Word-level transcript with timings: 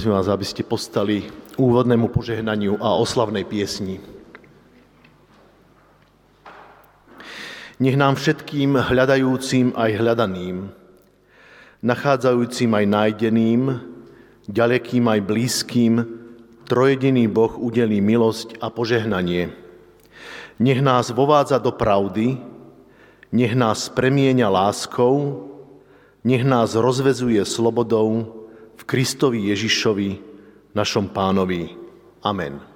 Prosím 0.00 0.16
vás, 0.16 0.32
aby 0.32 0.46
ste 0.48 0.64
postali 0.64 1.28
úvodnému 1.60 2.08
požehnaniu 2.08 2.80
a 2.80 2.96
oslavnej 2.96 3.44
piesni. 3.44 4.00
Nech 7.76 8.00
nám 8.00 8.16
všetkým 8.16 8.80
hľadajúcim 8.80 9.76
aj 9.76 9.90
hľadaným, 10.00 10.72
nachádzajúcim 11.84 12.72
aj 12.80 12.84
nájdeným, 12.88 13.60
ďalekým 14.48 15.04
aj 15.04 15.20
blízkym, 15.20 15.94
trojediný 16.64 17.28
Boh 17.28 17.52
udelí 17.60 18.00
milosť 18.00 18.56
a 18.64 18.72
požehnanie. 18.72 19.52
Nech 20.56 20.80
nás 20.80 21.12
vovádza 21.12 21.60
do 21.60 21.76
pravdy, 21.76 22.40
nech 23.36 23.52
nás 23.52 23.92
premieňa 23.92 24.48
láskou, 24.48 25.44
nech 26.24 26.40
nás 26.40 26.72
rozvezuje 26.72 27.44
slobodou, 27.44 28.39
v 28.80 28.82
Kristovi 28.88 29.52
Ježišovi, 29.52 30.10
našom 30.72 31.12
pánovi. 31.12 31.68
Amen. 32.24 32.69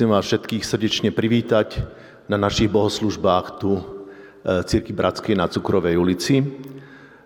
Chcem 0.00 0.16
vás 0.16 0.32
všetkých 0.32 0.64
srdečne 0.64 1.10
privítať 1.12 1.84
na 2.24 2.40
našich 2.40 2.72
bohoslužbách 2.72 3.60
tu 3.60 3.84
v 4.40 4.64
Círky 4.64 4.96
Bratskej 4.96 5.36
na 5.36 5.44
Cukrovej 5.44 6.00
ulici. 6.00 6.40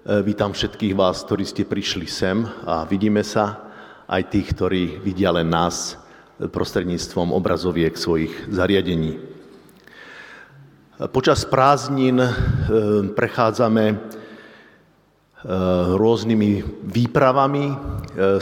Vítam 0.03 0.51
všetkých 0.51 0.91
vás, 0.99 1.23
ktorí 1.23 1.47
ste 1.47 1.63
prišli 1.63 2.11
sem 2.11 2.43
a 2.67 2.83
vidíme 2.83 3.23
sa, 3.23 3.71
aj 4.11 4.27
tých, 4.27 4.59
ktorí 4.59 4.99
vidia 5.07 5.31
len 5.31 5.55
nás 5.55 5.95
prostredníctvom 6.43 7.31
obrazoviek 7.31 7.95
svojich 7.95 8.51
zariadení. 8.51 9.23
Počas 11.15 11.47
prázdnin 11.47 12.19
prechádzame 13.15 14.03
rôznymi 15.95 16.51
výpravami, 16.91 17.65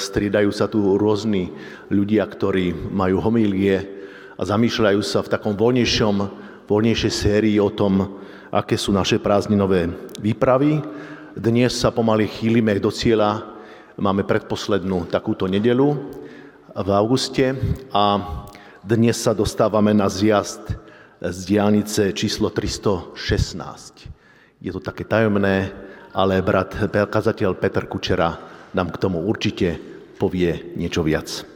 striedajú 0.01 0.49
sa 0.57 0.73
tu 0.73 0.97
rôzni 0.97 1.53
ľudia, 1.93 2.25
ktorí 2.25 2.73
majú 2.97 3.21
homílie, 3.29 4.01
a 4.43 4.51
zamýšľajú 4.59 4.99
sa 5.07 5.23
v 5.23 5.31
takom 5.31 5.55
voľnejšom, 5.55 6.17
voľnejšej 6.67 7.13
sérii 7.15 7.63
o 7.63 7.71
tom, 7.71 8.19
aké 8.51 8.75
sú 8.75 8.91
naše 8.91 9.23
prázdninové 9.23 9.87
výpravy. 10.19 10.83
Dnes 11.39 11.79
sa 11.79 11.95
pomaly 11.95 12.27
chýlime 12.27 12.75
do 12.83 12.91
cieľa, 12.91 13.47
máme 13.95 14.27
predposlednú 14.27 15.07
takúto 15.07 15.47
nedelu 15.47 15.95
v 16.75 16.89
auguste 16.91 17.55
a 17.95 18.19
dnes 18.83 19.15
sa 19.15 19.31
dostávame 19.31 19.95
na 19.95 20.11
zjazd 20.11 20.75
z 21.23 21.39
diálnice 21.47 22.11
číslo 22.11 22.51
316. 22.51 24.11
Je 24.59 24.75
to 24.75 24.83
také 24.83 25.07
tajomné, 25.07 25.71
ale 26.11 26.43
brat 26.43 26.75
kazateľ 26.91 27.55
Petr 27.63 27.87
Kučera 27.87 28.43
nám 28.75 28.91
k 28.91 28.99
tomu 29.07 29.23
určite 29.23 29.79
povie 30.19 30.75
niečo 30.75 31.07
viac. 31.07 31.52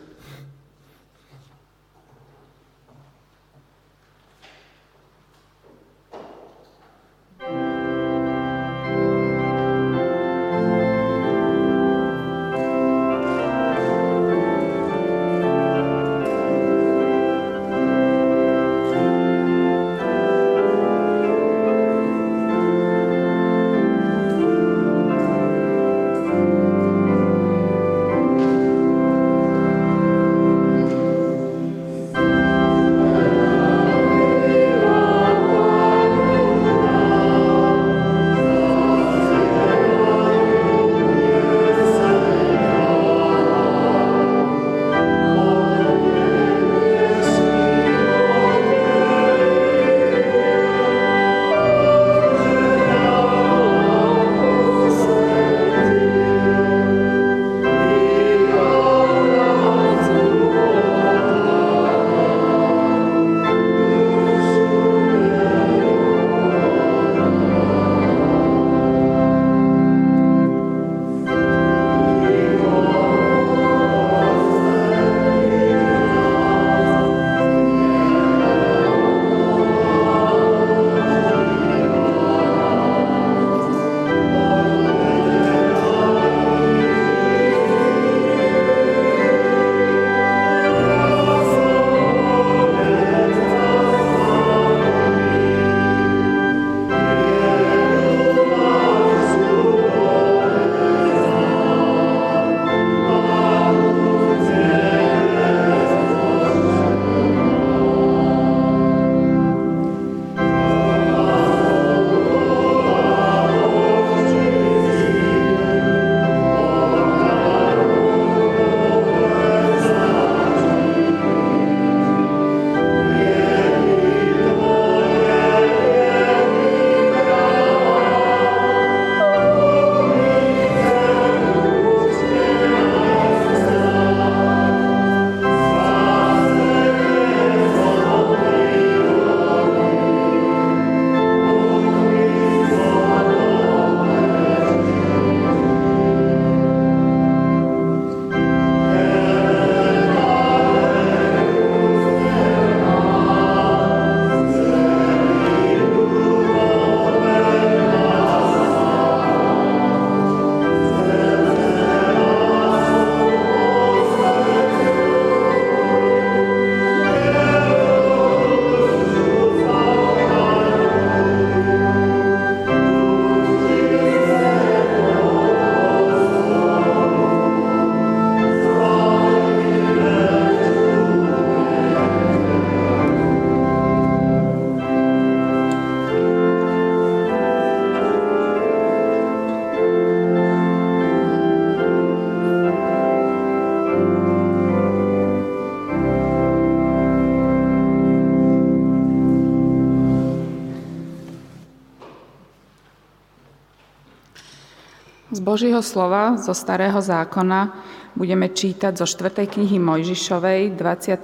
Božího 205.57 205.81
slova 205.81 206.37
zo 206.37 206.53
Starého 206.53 207.01
zákona 207.01 207.81
budeme 208.13 208.53
čítať 208.53 208.93
zo 208.93 209.09
4. 209.09 209.49
knihy 209.49 209.81
Mojžišovej, 209.81 210.77
21. 210.77 211.17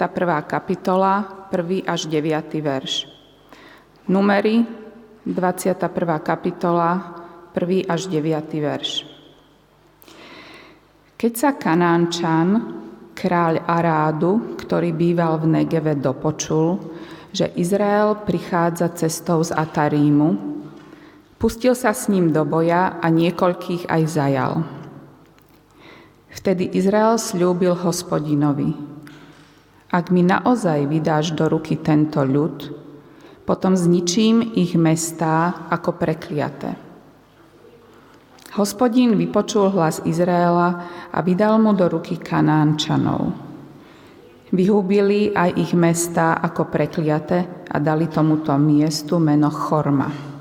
kapitola, 0.49 1.45
1. 1.53 1.85
až 1.85 2.09
9. 2.09 2.57
verš. 2.65 3.13
Numery, 4.09 4.65
21. 5.29 5.85
kapitola, 6.25 7.21
1. 7.53 7.85
až 7.85 8.09
9. 8.09 8.57
verš. 8.57 9.05
Keď 11.21 11.33
sa 11.37 11.53
Kanánčan, 11.53 12.49
kráľ 13.13 13.69
Arádu, 13.69 14.57
ktorý 14.57 14.97
býval 14.97 15.45
v 15.45 15.61
Negeve, 15.61 15.93
dopočul, 15.93 16.81
že 17.37 17.53
Izrael 17.53 18.17
prichádza 18.25 18.97
cestou 18.97 19.45
z 19.45 19.53
Atarímu, 19.53 20.62
Pustil 21.43 21.75
sa 21.75 21.91
s 21.91 22.07
ním 22.07 22.31
do 22.31 22.47
boja 22.47 23.03
a 23.03 23.11
niekoľkých 23.11 23.91
aj 23.91 24.03
zajal. 24.07 24.63
Vtedy 26.31 26.71
Izrael 26.79 27.19
slúbil 27.19 27.75
hospodinovi, 27.75 28.71
ak 29.91 30.15
mi 30.15 30.23
naozaj 30.23 30.87
vydáš 30.87 31.35
do 31.35 31.51
ruky 31.51 31.83
tento 31.83 32.23
ľud, 32.23 32.71
potom 33.43 33.75
zničím 33.75 34.55
ich 34.55 34.79
mestá 34.79 35.67
ako 35.67 35.99
prekliaté. 35.99 36.79
Hospodín 38.55 39.19
vypočul 39.19 39.75
hlas 39.75 39.99
Izraela 40.07 40.87
a 41.11 41.19
vydal 41.27 41.59
mu 41.59 41.75
do 41.75 41.91
ruky 41.91 42.23
Kanánčanov. 42.23 43.35
Vyhubili 44.55 45.35
aj 45.35 45.59
ich 45.59 45.73
mestá 45.75 46.39
ako 46.39 46.71
prekliate 46.71 47.67
a 47.67 47.77
dali 47.83 48.07
tomuto 48.07 48.55
miestu 48.55 49.19
meno 49.19 49.51
Chorma. 49.51 50.32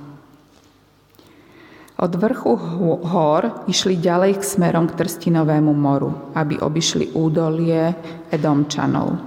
Od 2.01 2.17
vrchu 2.17 2.58
hor 3.05 3.70
išli 3.70 4.01
ďalej 4.01 4.41
k 4.41 4.43
smerom 4.43 4.89
k 4.89 4.98
Trstinovému 4.98 5.70
moru, 5.70 6.34
aby 6.34 6.58
obišli 6.58 7.13
údolie 7.13 7.93
Edomčanov. 8.34 9.22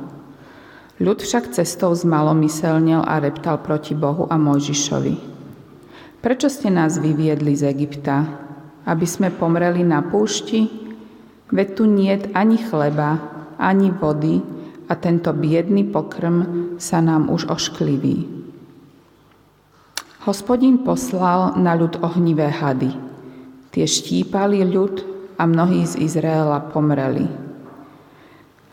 Ľud 0.99 1.23
však 1.23 1.55
cestou 1.55 1.95
zmalomyselnil 1.95 3.07
a 3.07 3.23
reptal 3.23 3.63
proti 3.63 3.95
Bohu 3.95 4.27
a 4.27 4.35
Mojžišovi. 4.35 5.15
Prečo 6.19 6.51
ste 6.51 6.67
nás 6.67 6.99
vyviedli 6.99 7.55
z 7.55 7.71
Egypta? 7.71 8.27
Aby 8.91 9.07
sme 9.07 9.31
pomreli 9.31 9.87
na 9.87 10.03
púšti? 10.03 10.67
Veď 11.55 11.69
tu 11.79 11.87
niet 11.87 12.35
ani 12.35 12.59
chleba, 12.59 13.23
ani 13.55 13.95
vody 13.95 14.43
a 14.91 14.99
tento 14.99 15.31
biedný 15.31 15.87
pokrm 15.87 16.75
sa 16.83 16.99
nám 16.99 17.31
už 17.31 17.47
oškliví. 17.55 18.44
Hospodin 20.25 20.81
poslal 20.81 21.53
na 21.61 21.77
ľud 21.77 22.01
ohnivé 22.01 22.49
hady. 22.49 22.97
Tie 23.77 23.85
štípali 23.85 24.65
ľud 24.65 25.05
a 25.37 25.45
mnohí 25.45 25.85
z 25.85 26.01
Izraela 26.01 26.65
pomreli. 26.65 27.29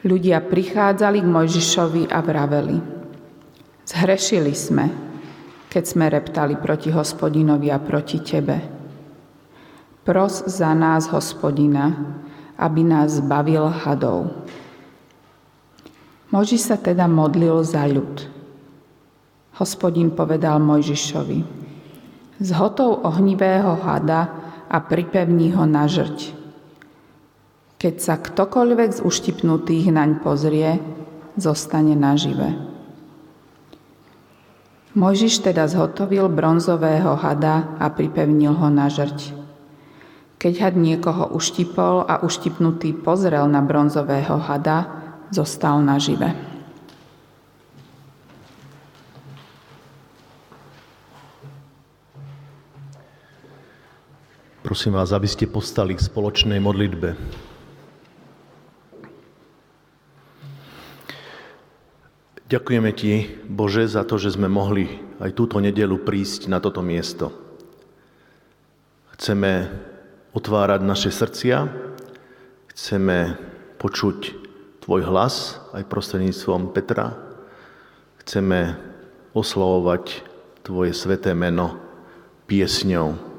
Ľudia 0.08 0.40
prichádzali 0.48 1.20
k 1.20 1.28
Mojžišovi 1.28 2.08
a 2.08 2.24
vraveli. 2.24 2.80
Zhrešili 3.84 4.56
sme, 4.56 4.86
keď 5.68 5.84
sme 5.84 6.08
reptali 6.08 6.56
proti 6.56 6.88
hospodinovi 6.88 7.68
a 7.68 7.84
proti 7.84 8.24
tebe. 8.24 8.56
Pros 10.08 10.48
za 10.48 10.72
nás 10.72 11.12
hospodina, 11.12 12.16
aby 12.56 12.80
nás 12.80 13.20
zbavil 13.20 13.68
hadov. 13.68 14.32
Mojžiš 16.32 16.62
sa 16.64 16.80
teda 16.80 17.12
modlil 17.12 17.60
za 17.68 17.84
ľud. 17.92 18.41
Hospodin 19.60 20.16
povedal 20.16 20.62
Mojžišovi, 20.64 21.40
zhotov 22.40 23.04
ohnivého 23.04 23.76
hada 23.82 24.32
a 24.72 24.78
pripevní 24.80 25.52
ho 25.52 25.68
na 25.68 25.90
žrť 25.90 26.42
keď 27.82 27.96
sa 27.98 28.14
ktokoľvek 28.22 28.90
z 28.94 29.00
uštipnutých 29.02 29.90
naň 29.90 30.22
pozrie, 30.22 30.78
zostane 31.34 31.98
nažive. 31.98 32.54
Mojžiš 34.94 35.42
teda 35.42 35.66
zhotovil 35.66 36.30
bronzového 36.30 37.18
hada 37.18 37.74
a 37.82 37.90
pripevnil 37.90 38.54
ho 38.54 38.70
na 38.70 38.86
žrť. 38.86 39.34
Keď 40.38 40.54
had 40.62 40.76
niekoho 40.78 41.34
uštipol 41.34 42.06
a 42.06 42.22
uštipnutý 42.22 42.94
pozrel 43.02 43.50
na 43.50 43.66
bronzového 43.66 44.38
hada, 44.38 44.86
zostal 45.34 45.82
nažive. 45.82 46.51
Prosím 54.72 54.96
vás, 54.96 55.12
aby 55.12 55.28
ste 55.28 55.52
postali 55.52 55.92
k 55.92 56.00
spoločnej 56.00 56.64
modlitbe. 56.64 57.20
Ďakujeme 62.48 62.92
Ti, 62.96 63.14
Bože, 63.52 63.84
za 63.92 64.08
to, 64.08 64.16
že 64.16 64.40
sme 64.40 64.48
mohli 64.48 64.88
aj 65.20 65.36
túto 65.36 65.60
nedelu 65.60 66.00
prísť 66.00 66.48
na 66.48 66.64
toto 66.64 66.80
miesto. 66.80 67.36
Chceme 69.20 69.68
otvárať 70.32 70.88
naše 70.88 71.12
srdcia, 71.12 71.68
chceme 72.72 73.36
počuť 73.76 74.20
Tvoj 74.88 75.04
hlas 75.04 75.60
aj 75.76 75.84
prostredníctvom 75.92 76.72
Petra, 76.72 77.20
chceme 78.24 78.80
oslovovať 79.36 80.24
Tvoje 80.64 80.96
sveté 80.96 81.36
meno 81.36 81.76
piesňou. 82.48 83.31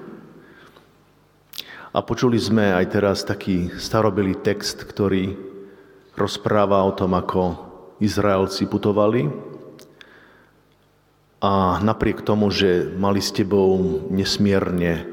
A 1.92 2.00
počuli 2.00 2.40
sme 2.40 2.72
aj 2.72 2.87
teraz 2.88 3.20
taký 3.20 3.68
starobilý 3.76 4.40
text, 4.40 4.80
ktorý 4.80 5.37
rozpráva 6.16 6.80
o 6.88 6.96
tom, 6.96 7.12
ako 7.12 7.61
Izraelci 8.00 8.64
putovali. 8.64 9.28
A 11.44 11.76
napriek 11.84 12.25
tomu, 12.25 12.49
že 12.49 12.88
mali 12.96 13.20
s 13.20 13.28
tebou 13.37 13.76
nesmierne 14.08 14.92
e, 14.96 15.04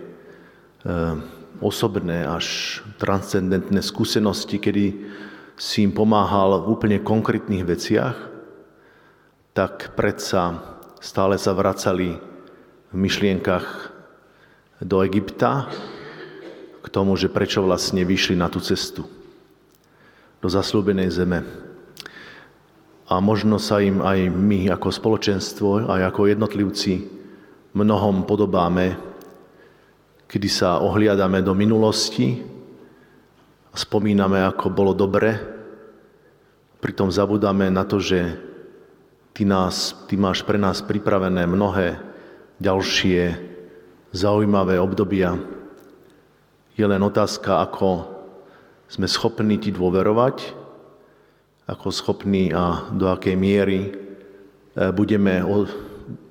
osobné 1.59 2.23
až 2.23 2.79
transcendentné 2.95 3.83
skúsenosti, 3.83 4.55
kedy 4.55 4.85
si 5.59 5.83
im 5.83 5.91
pomáhal 5.91 6.63
v 6.63 6.79
úplne 6.79 7.03
konkrétnych 7.03 7.67
veciach, 7.67 8.15
tak 9.51 9.99
predsa 9.99 10.63
stále 11.03 11.35
sa 11.35 11.51
vracali 11.51 12.15
v 12.87 12.95
myšlienkach 12.95 13.67
do 14.79 15.03
Egypta 15.03 15.67
k 16.89 16.93
tomu, 16.97 17.13
že 17.13 17.29
prečo 17.29 17.61
vlastne 17.61 18.01
vyšli 18.01 18.33
na 18.33 18.49
tú 18.49 18.57
cestu? 18.57 19.05
Do 20.41 20.49
zaslúbenej 20.49 21.13
zeme. 21.13 21.45
A 23.05 23.21
možno 23.21 23.61
sa 23.61 23.77
im 23.77 24.01
aj 24.01 24.25
my 24.33 24.73
ako 24.73 24.89
spoločenstvo, 24.89 25.85
aj 25.85 26.09
ako 26.09 26.33
jednotlivci 26.33 27.05
mnohom 27.77 28.25
podobáme, 28.25 28.97
kedy 30.25 30.49
sa 30.49 30.81
ohliadame 30.81 31.45
do 31.45 31.53
minulosti 31.53 32.41
a 33.69 33.77
spomíname, 33.77 34.41
ako 34.41 34.73
bolo 34.73 34.97
dobre, 34.97 35.37
pritom 36.81 37.13
zabudáme 37.13 37.69
na 37.69 37.85
to, 37.85 38.01
že 38.01 38.33
ty, 39.37 39.45
nás, 39.45 39.93
ty 40.09 40.17
máš 40.17 40.41
pre 40.41 40.57
nás 40.57 40.81
pripravené 40.81 41.45
mnohé 41.45 42.01
ďalšie 42.57 43.37
zaujímavé 44.09 44.81
obdobia. 44.81 45.37
Je 46.79 46.87
len 46.87 47.03
otázka, 47.03 47.59
ako 47.59 48.07
sme 48.87 49.03
schopní 49.03 49.59
ti 49.59 49.75
dôverovať 49.75 50.59
ako 51.69 51.93
schopní 51.93 52.49
a 52.49 52.89
do 52.89 53.05
akej 53.13 53.37
miery 53.37 53.79
e, 53.85 53.91
budeme 54.89 55.45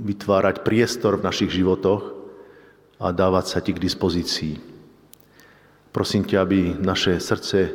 vytvárať 0.02 0.67
priestor 0.67 1.14
v 1.14 1.26
našich 1.31 1.55
životoch 1.55 2.02
a 2.99 3.14
dávať 3.14 3.45
sa 3.47 3.62
ti 3.62 3.71
k 3.71 3.78
dispozícii. 3.78 4.59
Prosím 5.95 6.26
ťa, 6.26 6.38
aby 6.43 6.75
naše 6.75 7.23
srdce 7.23 7.71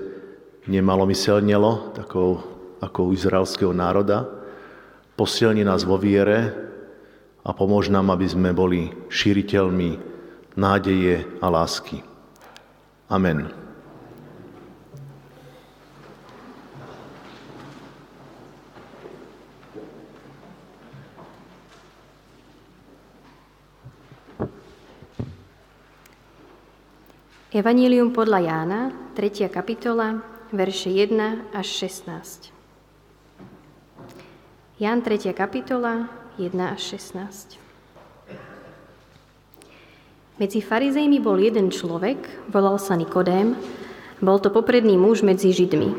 nemalomyselnelo, 0.68 1.96
takou, 1.96 2.44
ako 2.84 3.00
u 3.08 3.16
izraelského 3.16 3.72
národa. 3.72 4.28
Posilni 5.16 5.64
nás 5.64 5.88
vo 5.88 5.96
viere 5.96 6.52
a 7.48 7.56
pomôž 7.56 7.88
nám, 7.88 8.12
aby 8.12 8.28
sme 8.28 8.52
boli 8.52 8.92
šíriteľmi 9.08 9.96
nádeje 10.60 11.24
a 11.40 11.48
lásky. 11.48 12.13
Amen. 13.10 13.64
Evanílium 27.54 28.10
podľa 28.18 28.40
Jána, 28.42 28.82
3. 29.14 29.46
kapitola, 29.46 30.26
verše 30.50 30.90
1 30.90 31.54
až 31.54 31.86
16. 31.86 32.50
Ján 34.82 35.06
3. 35.06 35.38
kapitola, 35.38 36.10
1 36.42 36.50
až 36.74 36.98
16. 36.98 37.62
Medzi 40.42 40.66
farizejmi 40.66 41.22
bol 41.22 41.38
jeden 41.38 41.70
človek, 41.70 42.50
volal 42.50 42.82
sa 42.82 42.98
Nikodém, 42.98 43.54
bol 44.18 44.42
to 44.42 44.50
popredný 44.50 44.98
muž 44.98 45.22
medzi 45.22 45.54
Židmi. 45.54 45.94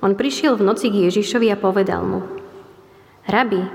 On 0.00 0.16
prišiel 0.16 0.56
v 0.56 0.64
noci 0.64 0.88
k 0.88 1.12
Ježišovi 1.12 1.52
a 1.52 1.60
povedal 1.60 2.00
mu, 2.08 2.24
Rabi, 3.28 3.68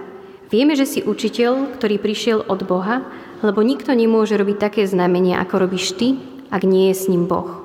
vieme, 0.49 0.73
že 0.73 0.89
si 0.89 0.99
učiteľ, 1.05 1.77
ktorý 1.77 2.01
prišiel 2.01 2.49
od 2.49 2.65
Boha, 2.65 3.05
lebo 3.45 3.61
nikto 3.61 3.93
nemôže 3.93 4.33
robiť 4.33 4.57
také 4.57 4.81
znamenia, 4.89 5.37
ako 5.37 5.69
robíš 5.69 5.93
ty, 5.93 6.17
ak 6.49 6.65
nie 6.65 6.89
je 6.89 6.95
s 6.97 7.05
ním 7.05 7.29
Boh. 7.29 7.61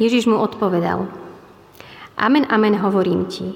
Ježiš 0.00 0.24
mu 0.24 0.40
odpovedal, 0.40 1.04
Amen, 2.18 2.48
amen, 2.50 2.80
hovorím 2.80 3.28
ti, 3.28 3.54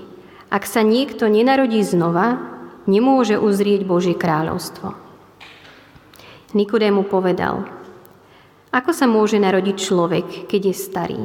ak 0.52 0.68
sa 0.68 0.84
niekto 0.84 1.32
nenarodí 1.32 1.80
znova, 1.80 2.38
nemôže 2.84 3.40
uzrieť 3.40 3.88
Božie 3.88 4.14
kráľovstvo. 4.14 5.11
Nikodému 6.52 7.08
povedal, 7.08 7.64
ako 8.72 8.92
sa 8.92 9.08
môže 9.08 9.40
narodiť 9.40 9.76
človek, 9.76 10.26
keď 10.48 10.72
je 10.72 10.74
starý? 10.76 11.22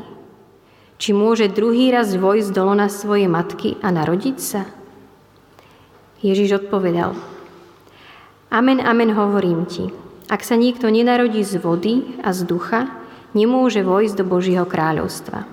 Či 0.97 1.11
môže 1.11 1.51
druhý 1.51 1.91
raz 1.91 2.15
vojsť 2.15 2.49
dolo 2.55 2.73
na 2.75 2.87
svoje 2.87 3.27
matky 3.27 3.75
a 3.83 3.91
narodiť 3.91 4.37
sa? 4.39 4.63
Ježiš 6.23 6.65
odpovedal, 6.65 7.13
Amen, 8.47 8.79
amen, 8.79 9.11
hovorím 9.11 9.67
ti, 9.67 9.91
ak 10.31 10.39
sa 10.39 10.55
niekto 10.55 10.87
nenarodí 10.87 11.43
z 11.43 11.59
vody 11.59 12.15
a 12.23 12.31
z 12.31 12.47
ducha, 12.47 12.87
nemôže 13.35 13.83
vojsť 13.83 14.15
do 14.15 14.23
Božieho 14.23 14.63
kráľovstva. 14.63 15.43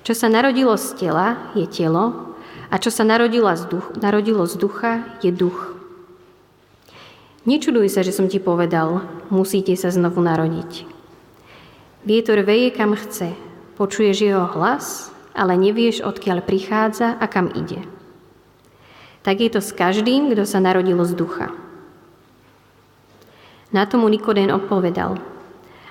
Čo 0.00 0.16
sa 0.16 0.32
narodilo 0.32 0.72
z 0.80 0.96
tela, 0.96 1.52
je 1.52 1.68
telo, 1.68 2.32
a 2.72 2.80
čo 2.80 2.88
sa 2.88 3.04
narodilo 3.04 4.42
z 4.48 4.54
ducha, 4.56 5.04
je 5.20 5.28
duch. 5.28 5.75
Nečuduj 7.46 7.86
sa, 7.86 8.02
že 8.02 8.10
som 8.10 8.26
ti 8.26 8.42
povedal, 8.42 9.06
musíte 9.30 9.70
sa 9.78 9.94
znovu 9.94 10.18
narodiť. 10.18 10.82
Vietor 12.02 12.42
veje 12.42 12.74
kam 12.74 12.98
chce, 12.98 13.38
počuješ 13.78 14.26
jeho 14.26 14.50
hlas, 14.50 15.14
ale 15.30 15.54
nevieš, 15.54 16.02
odkiaľ 16.02 16.42
prichádza 16.42 17.14
a 17.14 17.24
kam 17.30 17.46
ide. 17.54 17.86
Tak 19.22 19.38
je 19.38 19.50
to 19.54 19.62
s 19.62 19.70
každým, 19.70 20.34
kto 20.34 20.42
sa 20.42 20.58
narodilo 20.58 21.06
z 21.06 21.14
ducha. 21.14 21.54
Na 23.70 23.86
tomu 23.86 24.10
Nikodén 24.10 24.50
odpovedal, 24.50 25.22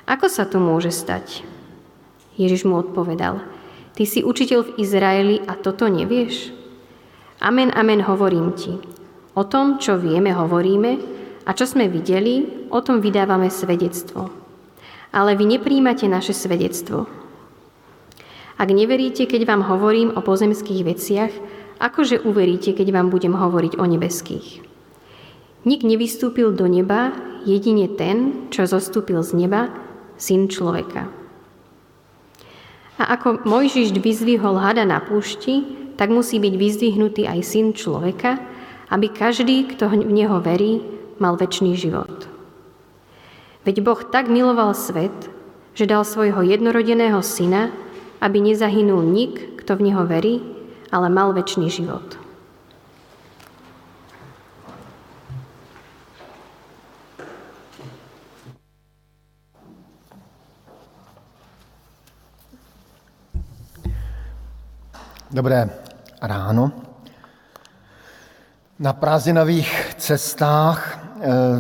ako 0.03 0.27
sa 0.27 0.43
to 0.43 0.59
môže 0.59 0.91
stať? 0.91 1.47
Ježiš 2.35 2.67
mu 2.67 2.83
odpovedal, 2.83 3.39
ty 3.95 4.03
si 4.03 4.27
učiteľ 4.27 4.59
v 4.67 4.75
Izraeli 4.83 5.35
a 5.47 5.55
toto 5.55 5.87
nevieš? 5.87 6.51
Amen, 7.39 7.71
amen, 7.71 8.03
hovorím 8.03 8.51
ti. 8.59 8.75
O 9.39 9.47
tom, 9.47 9.79
čo 9.79 9.95
vieme, 9.95 10.35
hovoríme 10.35 11.15
A 11.45 11.53
čo 11.53 11.69
sme 11.69 11.85
videli, 11.85 12.67
o 12.73 12.81
tom 12.81 12.99
vydávame 13.05 13.53
svedectvo. 13.53 14.33
Ale 15.13 15.37
vy 15.37 15.57
nepríjmate 15.57 16.09
naše 16.09 16.33
svedectvo. 16.33 17.05
Ak 18.57 18.69
neveríte, 18.71 19.29
keď 19.29 19.45
vám 19.45 19.61
hovorím 19.67 20.15
o 20.17 20.25
pozemských 20.25 20.81
veciach, 20.81 21.31
akože 21.77 22.25
uveríte, 22.25 22.73
keď 22.73 22.87
vám 22.89 23.07
budem 23.13 23.37
hovoriť 23.37 23.77
o 23.77 23.85
nebeských? 23.85 24.63
Nik 25.65 25.81
nevystúpil 25.85 26.53
do 26.53 26.65
neba, 26.65 27.13
jedine 27.45 27.89
ten, 27.93 28.49
čo 28.49 28.65
zostúpil 28.65 29.21
z 29.21 29.45
neba, 29.45 29.69
syn 30.17 30.49
človeka. 30.49 31.09
A 32.95 33.03
ako 33.19 33.43
Mojžiš 33.43 33.91
vyzvihol 33.99 34.55
hada 34.55 34.87
na 34.87 35.03
púšti, 35.03 35.67
tak 35.99 36.11
musí 36.11 36.39
byť 36.39 36.53
vyzdvihnutý 36.55 37.27
aj 37.27 37.39
syn 37.43 37.75
človeka, 37.75 38.39
aby 38.87 39.11
každý, 39.11 39.67
kto 39.75 39.91
v 39.91 40.05
neho 40.05 40.39
verí, 40.39 40.79
mal 41.19 41.35
väčší 41.39 41.75
život. 41.75 42.27
Veď 43.65 43.81
Boh 43.81 44.01
tak 44.03 44.29
miloval 44.29 44.77
svet, 44.77 45.31
že 45.73 45.89
dal 45.89 46.05
svojho 46.05 46.41
jednorodeného 46.45 47.19
syna, 47.25 47.73
aby 48.21 48.39
nezahynul 48.39 49.03
nik, 49.03 49.59
kto 49.59 49.75
v 49.75 49.91
neho 49.91 50.05
verí, 50.07 50.39
ale 50.93 51.09
mal 51.09 51.33
väčší 51.33 51.67
život. 51.67 52.25
Dobré 65.35 65.67
ráno. 66.23 66.71
Na 68.79 68.95
prázdninových 68.95 69.99
cestách 69.99 71.04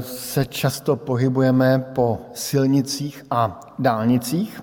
se 0.01 0.45
často 0.45 0.95
pohybujeme 0.95 1.79
po 1.79 2.21
silnicích 2.33 3.25
a 3.31 3.59
dálnicích 3.79 4.61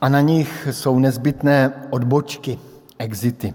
a 0.00 0.08
na 0.08 0.20
nich 0.20 0.68
jsou 0.70 0.98
nezbytné 0.98 1.72
odbočky, 1.90 2.58
exity, 2.98 3.54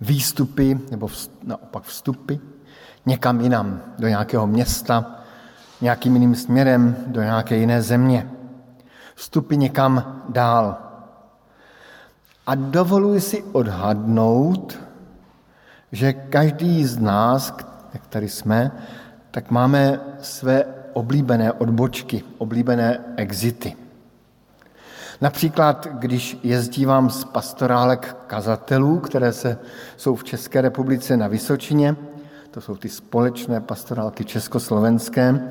výstupy 0.00 0.80
nebo 0.90 1.08
naopak 1.42 1.82
vstupy 1.82 2.34
někam 3.06 3.40
jinam, 3.40 3.80
do 3.98 4.08
nějakého 4.08 4.46
města, 4.46 5.20
nějakým 5.80 6.14
jiným 6.14 6.34
směrem, 6.34 6.96
do 7.06 7.22
nějaké 7.22 7.56
jiné 7.56 7.82
země. 7.82 8.30
Vstupy 9.14 9.56
někam 9.56 10.22
dál. 10.28 10.76
A 12.46 12.54
dovoluji 12.54 13.20
si 13.20 13.42
odhadnout, 13.42 14.78
že 15.92 16.12
každý 16.12 16.84
z 16.84 16.98
nás, 16.98 17.56
jak 17.96 18.06
tady 18.06 18.28
jsme, 18.28 18.72
tak 19.30 19.50
máme 19.50 20.00
své 20.20 20.64
oblíbené 20.92 21.52
odbočky, 21.52 22.22
oblíbené 22.38 22.98
exity. 23.16 23.76
Například, 25.20 25.88
když 25.92 26.38
jezdívám 26.42 27.10
z 27.10 27.24
pastorálek 27.24 28.16
kazatelů, 28.26 28.98
které 28.98 29.32
se, 29.32 29.58
jsou 29.96 30.14
v 30.14 30.24
České 30.24 30.60
republice 30.60 31.16
na 31.16 31.28
Vysočině, 31.28 31.96
to 32.50 32.60
jsou 32.60 32.76
ty 32.76 32.88
společné 32.88 33.60
pastorálky 33.60 34.24
československé, 34.24 35.48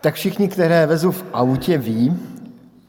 tak 0.00 0.14
všichni, 0.14 0.48
které 0.48 0.86
vezu 0.86 1.12
v 1.12 1.24
autě, 1.32 1.78
ví, 1.78 2.16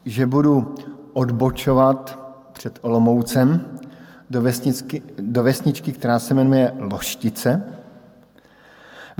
že 0.04 0.26
budu 0.26 0.74
odbočovat 1.12 2.18
před 2.52 2.78
Olomoucem 2.82 3.78
do, 4.30 4.42
vesničky, 4.42 5.02
do 5.18 5.42
vesničky, 5.42 5.92
která 5.92 6.18
se 6.18 6.34
jmenuje 6.34 6.72
Loštice, 6.78 7.79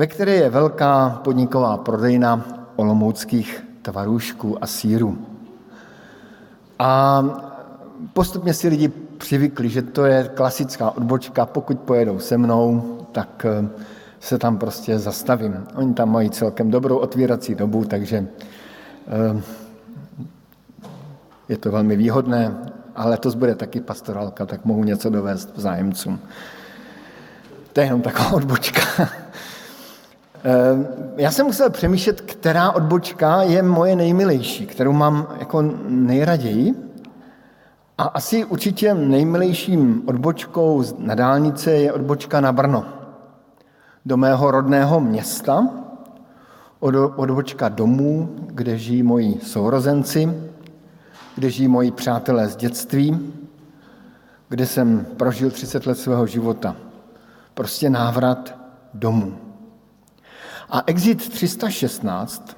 ve 0.01 0.07
které 0.07 0.33
je 0.33 0.51
velká 0.51 1.21
podniková 1.25 1.77
prodejna 1.77 2.45
olomouckých 2.77 3.65
tvarůžků 3.83 4.65
a 4.65 4.67
sírů. 4.67 5.19
A 6.79 7.23
postupně 8.13 8.55
si 8.55 8.69
lidi 8.69 8.89
přivykli, 9.19 9.69
že 9.69 9.83
to 9.83 10.05
je 10.05 10.31
klasická 10.35 10.91
odbočka, 10.91 11.47
pokud 11.47 11.81
pojedou 11.81 12.19
se 12.19 12.39
mnou, 12.39 12.99
tak 13.13 13.47
eh, 13.49 13.69
se 14.21 14.39
tam 14.39 14.59
prostě 14.59 14.99
zastavím. 14.99 15.67
Oni 15.75 15.95
tam 15.95 16.13
mají 16.13 16.31
celkem 16.31 16.71
dobrou 16.71 16.97
otvírací 16.97 17.55
dobu, 17.55 17.85
takže 17.85 18.27
eh, 19.07 19.43
je 21.49 21.57
to 21.59 21.71
velmi 21.71 21.97
výhodné, 21.97 22.57
ale 22.97 23.11
letos 23.11 23.35
bude 23.35 23.55
taky 23.55 23.81
pastorálka, 23.81 24.47
tak 24.47 24.65
mohu 24.65 24.85
něco 24.85 25.11
dovést 25.11 25.53
zájemcům. 25.57 26.21
To 27.73 27.81
je 27.81 27.87
jenom 27.87 28.03
taková 28.03 28.33
odbočka. 28.33 28.81
Eh, 30.45 30.87
já 31.17 31.31
jsem 31.31 31.47
musel 31.47 31.71
přemýšlet, 31.71 32.21
která 32.21 32.71
odbočka 32.71 33.43
je 33.43 33.63
moje 33.63 33.97
nejmilejší, 33.97 34.67
kterou 34.67 34.93
mám 34.93 35.27
jako 35.39 35.63
nejraději. 35.89 36.75
A 37.99 38.03
asi 38.03 38.45
určitě 38.45 38.95
nejmilejším 38.95 40.03
odbočkou 40.07 40.85
na 40.99 41.15
dálnice 41.15 41.71
je 41.71 41.93
odbočka 41.93 42.41
na 42.41 42.53
Brno. 42.53 42.85
Do 44.07 44.17
mého 44.17 44.51
rodného 44.51 45.01
města, 45.01 45.69
odbočka 47.17 47.69
domů, 47.69 48.29
kde 48.47 48.79
žijí 48.79 49.03
moji 49.03 49.41
sourozenci, 49.43 50.51
kde 51.35 51.51
žijí 51.51 51.69
moji 51.69 51.91
přátelé 51.91 52.49
z 52.49 52.57
dětství, 52.57 53.33
kde 54.49 54.67
jsem 54.67 55.07
prožil 55.17 55.51
30 55.51 55.87
let 55.87 55.99
svého 55.99 56.27
života. 56.27 56.77
Prostě 57.55 57.91
návrat 57.91 58.55
domů. 58.95 59.50
A 60.71 60.83
exit 60.87 61.29
316 61.31 62.57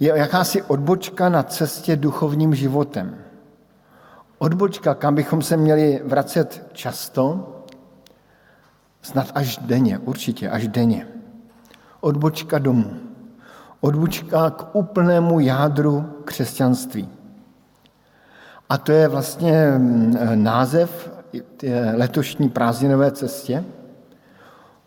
je 0.00 0.12
jakási 0.16 0.62
odbočka 0.62 1.28
na 1.28 1.42
cestě 1.42 1.96
duchovním 1.96 2.54
životem. 2.54 3.18
Odbočka, 4.38 4.94
kam 4.94 5.14
bychom 5.14 5.42
se 5.42 5.56
měli 5.56 6.02
vracet 6.04 6.66
často, 6.72 7.52
snad 9.02 9.32
až 9.34 9.58
denně, 9.58 9.98
určitě 9.98 10.50
až 10.50 10.68
denně. 10.68 11.08
Odbočka 12.00 12.58
domů. 12.58 12.90
Odbočka 13.80 14.50
k 14.50 14.74
úplnému 14.74 15.40
jádru 15.40 16.02
křesťanství. 16.24 17.08
A 18.68 18.78
to 18.78 18.92
je 18.92 19.08
vlastně 19.08 19.70
mm, 19.78 20.16
název 20.34 21.10
letošní 21.94 22.48
prázdninové 22.48 23.10
cestě. 23.10 23.64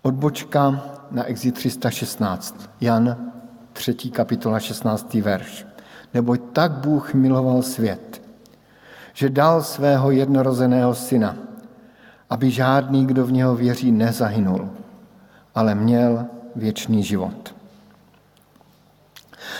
Odbočka 0.02 0.84
na 1.12 1.24
exit 1.28 1.56
316. 1.56 2.70
Jan 2.82 3.32
3. 3.74 3.94
kapitola 3.94 4.60
16. 4.60 5.14
verš. 5.14 5.68
Neboť 6.14 6.42
tak 6.54 6.72
Bůh 6.72 7.14
miloval 7.14 7.62
svět, 7.62 8.22
že 9.14 9.30
dal 9.30 9.64
svého 9.64 10.12
jednorozeného 10.12 10.96
syna, 10.96 11.36
aby 12.30 12.52
žádný, 12.52 13.06
kdo 13.06 13.26
v 13.26 13.32
něho 13.32 13.56
věří, 13.56 13.92
nezahynul, 13.92 14.70
ale 15.56 15.76
měl 15.76 16.26
věčný 16.56 17.04
život. 17.04 17.56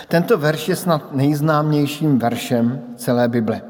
Tento 0.08 0.38
verš 0.38 0.68
je 0.68 0.76
snad 0.76 1.12
nejznámějším 1.12 2.18
veršem 2.18 2.80
celé 2.96 3.28
Bible. 3.28 3.62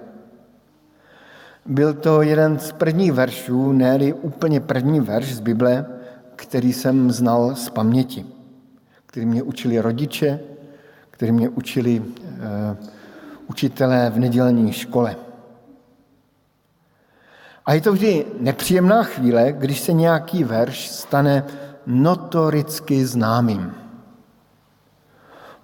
Byl 1.67 1.95
to 1.95 2.23
jeden 2.23 2.59
z 2.59 2.73
prvních 2.73 3.13
veršů, 3.13 3.73
ne 3.73 4.15
úplně 4.15 4.61
první 4.61 5.01
verš 5.01 5.35
z 5.35 5.41
Bible, 5.41 6.00
který 6.41 6.73
jsem 6.73 7.11
znal 7.11 7.55
z 7.55 7.71
paměti, 7.71 8.27
který 9.07 9.27
mě 9.27 9.43
učili 9.43 9.81
rodiče, 9.81 10.41
který 11.11 11.33
mě 11.33 11.49
učili 11.49 12.01
uh, 12.01 12.07
učitelé 13.47 14.11
v 14.11 14.19
nedělní 14.19 14.73
škole. 14.73 15.17
A 17.67 17.73
je 17.73 17.81
to 17.81 17.93
vždy 17.93 18.27
nepříjemná 18.41 19.03
chvíle, 19.03 19.53
když 19.53 19.81
se 19.81 19.93
nějaký 19.93 20.45
verš 20.45 20.89
stane 20.89 21.45
notoricky 21.87 23.07
známým. 23.07 23.75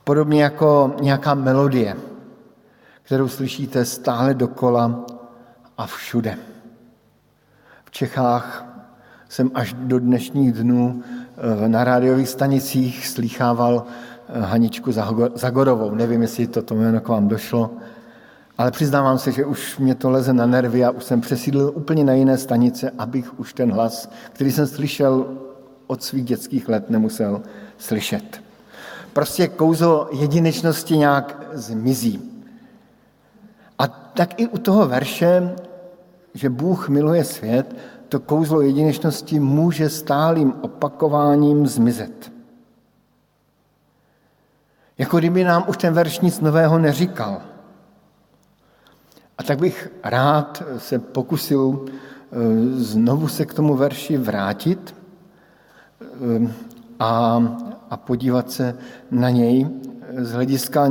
Podobně 0.04 0.42
jako 0.42 0.96
nějaká 1.00 1.34
melodie, 1.34 1.96
kterou 3.02 3.28
slyšíte 3.28 3.84
stále 3.84 4.34
dokola 4.34 5.06
a 5.78 5.86
všude. 5.86 6.38
V 7.84 7.90
Čechách 7.90 8.65
jsem 9.28 9.50
až 9.54 9.74
do 9.78 9.98
dnešních 9.98 10.52
dnů 10.52 11.02
eh, 11.64 11.68
na 11.68 11.84
rádiových 11.84 12.28
stanicích 12.28 13.06
slýchával 13.06 13.84
eh, 14.28 14.40
Haničku 14.40 14.92
Zagorovou. 15.34 15.94
Nevím, 15.94 16.22
jestli 16.22 16.46
to 16.46 16.74
jméno 16.74 17.00
k 17.00 17.08
vám 17.08 17.28
došlo, 17.28 17.70
ale 18.58 18.70
přiznávám 18.70 19.18
se, 19.18 19.32
že 19.32 19.44
už 19.44 19.78
mě 19.78 19.94
to 19.94 20.10
leze 20.10 20.32
na 20.32 20.46
nervy 20.46 20.84
a 20.84 20.90
už 20.90 21.04
jsem 21.04 21.20
přesídlil 21.20 21.72
úplně 21.74 22.04
na 22.04 22.12
jiné 22.12 22.38
stanice, 22.38 22.90
abych 22.98 23.40
už 23.40 23.52
ten 23.52 23.72
hlas, 23.72 24.10
který 24.32 24.52
jsem 24.52 24.66
slyšel 24.66 25.26
od 25.86 26.02
svých 26.02 26.24
dětských 26.24 26.68
let, 26.68 26.90
nemusel 26.90 27.42
slyšet. 27.78 28.42
Prostě 29.12 29.48
kouzo 29.48 30.08
jedinečnosti 30.12 30.96
nějak 30.96 31.46
zmizí. 31.52 32.42
A 33.78 33.88
tak 33.88 34.40
i 34.40 34.48
u 34.48 34.58
toho 34.58 34.88
verše, 34.88 35.54
že 36.34 36.50
Bůh 36.50 36.88
miluje 36.88 37.24
svět, 37.24 37.76
to 38.08 38.20
kouzlo 38.20 38.60
jedinečnosti 38.60 39.40
může 39.40 39.88
stálým 39.88 40.52
opakováním 40.60 41.66
zmizet. 41.66 42.32
Jako 44.98 45.18
kdyby 45.18 45.44
nám 45.44 45.64
už 45.68 45.76
ten 45.76 45.94
verš 45.94 46.20
nic 46.20 46.40
nového 46.40 46.78
neříkal. 46.78 47.42
A 49.38 49.42
tak 49.42 49.58
bych 49.58 49.92
rád 50.04 50.62
se 50.78 50.98
pokusil 50.98 51.86
eh, 51.86 52.36
znovu 52.74 53.28
se 53.28 53.46
k 53.46 53.54
tomu 53.54 53.76
verši 53.76 54.16
vrátit 54.16 54.94
eh, 56.00 56.52
a, 56.98 57.42
a 57.90 57.96
podívat 57.96 58.50
se 58.50 58.78
na 59.10 59.30
něj 59.30 59.68
z 60.18 60.32
hlediska 60.32 60.88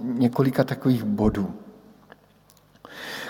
několika 0.00 0.64
takových 0.64 1.04
bodů. 1.04 1.61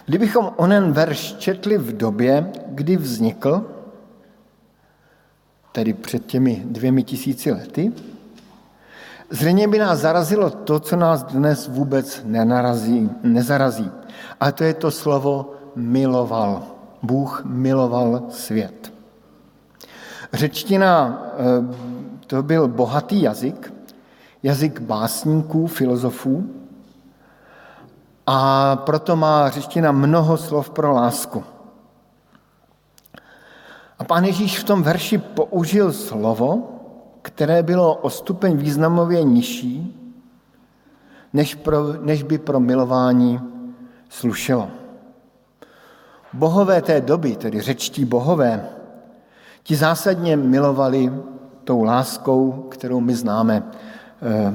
Kdybychom 0.06 0.50
onen 0.56 0.92
verš 0.92 1.34
četli 1.38 1.78
v 1.78 1.96
době, 1.96 2.50
kdy 2.68 2.96
vznikl, 2.96 3.66
tedy 5.72 5.92
před 5.92 6.26
těmi 6.26 6.62
dvěmi 6.64 7.02
tisíci 7.02 7.52
lety, 7.52 7.92
zřejmě 9.30 9.68
by 9.68 9.78
nás 9.78 9.98
zarazilo 9.98 10.50
to, 10.50 10.80
co 10.80 10.96
nás 10.96 11.22
dnes 11.22 11.68
vůbec 11.68 12.22
nenarazí, 12.24 13.10
nezarazí. 13.22 13.90
A 14.40 14.52
to 14.52 14.64
je 14.64 14.74
to 14.74 14.90
slovo 14.90 15.54
miloval. 15.76 16.62
Bůh 17.02 17.42
miloval 17.44 18.22
svět. 18.30 18.92
Řečtina 20.32 21.22
eh, 21.34 21.76
to 22.26 22.42
byl 22.42 22.68
bohatý 22.68 23.22
jazyk, 23.22 23.72
jazyk 24.42 24.80
básníků, 24.80 25.66
filozofů, 25.66 26.61
a 28.26 28.76
proto 28.76 29.16
má 29.16 29.50
řečtina 29.50 29.92
mnoho 29.92 30.36
slov 30.36 30.70
pro 30.70 30.92
lásku. 30.92 31.44
A 33.98 34.04
pán 34.04 34.24
Ježíš 34.24 34.58
v 34.58 34.64
tom 34.64 34.82
verši 34.82 35.18
použil 35.18 35.92
slovo, 35.92 36.68
které 37.22 37.62
bylo 37.62 37.94
o 37.94 38.10
stupeň 38.10 38.56
významově 38.56 39.22
nižší, 39.22 39.98
než, 41.32 41.54
pro, 41.54 41.92
než 42.00 42.22
by 42.22 42.38
pro 42.38 42.60
milování 42.60 43.40
slušelo. 44.08 44.70
Bohové 46.32 46.82
té 46.82 47.00
doby, 47.00 47.36
tedy 47.36 47.60
řečtí 47.60 48.04
bohové, 48.04 48.68
ti 49.62 49.76
zásadně 49.76 50.36
milovali 50.36 51.12
tou 51.64 51.82
láskou, 51.82 52.52
kterou 52.70 53.00
my 53.00 53.14
známe 53.14 53.62
eh, 53.62 54.54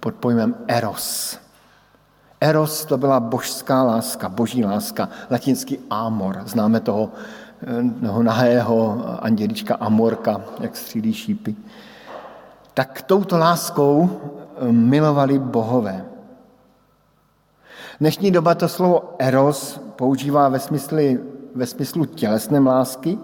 pod 0.00 0.14
pojmem 0.14 0.54
eros. 0.68 1.43
Eros 2.44 2.84
to 2.84 2.98
byla 2.98 3.20
božská 3.20 3.82
láska, 3.82 4.28
boží 4.28 4.64
láska, 4.64 5.08
latinský 5.30 5.78
amor. 5.90 6.42
Známe 6.44 6.80
toho, 6.80 7.10
eh, 7.62 8.06
toho 8.06 8.22
nahého 8.22 9.04
andělička 9.24 9.74
Amorka, 9.74 10.40
jak 10.60 10.76
střílí 10.76 11.12
šípy. 11.12 11.56
Tak 12.74 13.02
touto 13.02 13.38
láskou 13.38 14.10
eh, 14.12 14.72
milovali 14.72 15.38
bohové. 15.38 16.04
Dnešní 18.00 18.30
doba 18.30 18.54
to 18.54 18.68
slovo 18.68 19.14
eros 19.18 19.80
používá 19.96 20.48
ve 20.48 20.60
smyslu, 20.60 20.98
ve 21.54 21.66
smyslu 21.66 22.04
tělesné 22.04 22.60
lásky, 22.60 23.18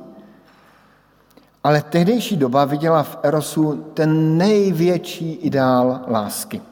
ale 1.64 1.83
tehdejší 1.83 2.37
doba 2.37 2.64
viděla 2.64 3.02
v 3.02 3.18
erosu 3.22 3.85
ten 3.94 4.38
největší 4.38 5.33
ideál 5.33 6.00
lásky. 6.09 6.69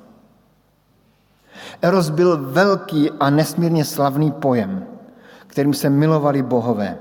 Eros 1.82 2.10
byl 2.10 2.38
velký 2.52 3.10
a 3.10 3.30
nesmírně 3.30 3.84
slavný 3.84 4.32
pojem, 4.32 4.86
kterým 5.46 5.74
se 5.74 5.90
milovali 5.90 6.42
bohové 6.42 6.98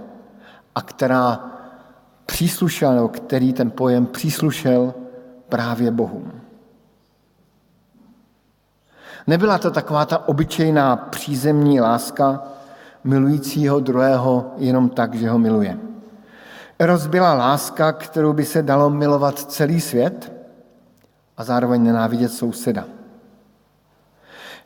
a 0.75 0.81
která 0.81 1.39
příslušel, 2.25 3.07
který 3.07 3.53
ten 3.53 3.71
pojem 3.71 4.05
příslušel 4.05 4.93
právě 5.49 5.91
Bohům. 5.91 6.31
Nebyla 9.27 9.57
to 9.57 9.71
taková 9.71 10.05
ta 10.05 10.27
obyčejná 10.27 10.95
přízemní 10.95 11.81
láska 11.81 12.43
milujícího 13.03 13.79
druhého 13.79 14.53
jenom 14.57 14.89
tak, 14.89 15.15
že 15.15 15.29
ho 15.29 15.39
miluje. 15.39 15.79
Eros 16.79 17.07
byla 17.07 17.33
láska, 17.33 17.91
kterou 17.91 18.33
by 18.33 18.45
se 18.45 18.63
dalo 18.63 18.89
milovat 18.89 19.39
celý 19.39 19.81
svět 19.81 20.33
a 21.37 21.43
zároveň 21.43 21.83
nenávidět 21.83 22.31
souseda. 22.31 22.96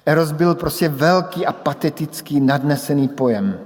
Eros 0.06 0.32
byl 0.32 0.56
prostě 0.56 0.90
velký 0.90 1.46
a 1.46 1.54
patetický, 1.54 2.40
nadnesený 2.40 3.08
pojem. 3.08 3.60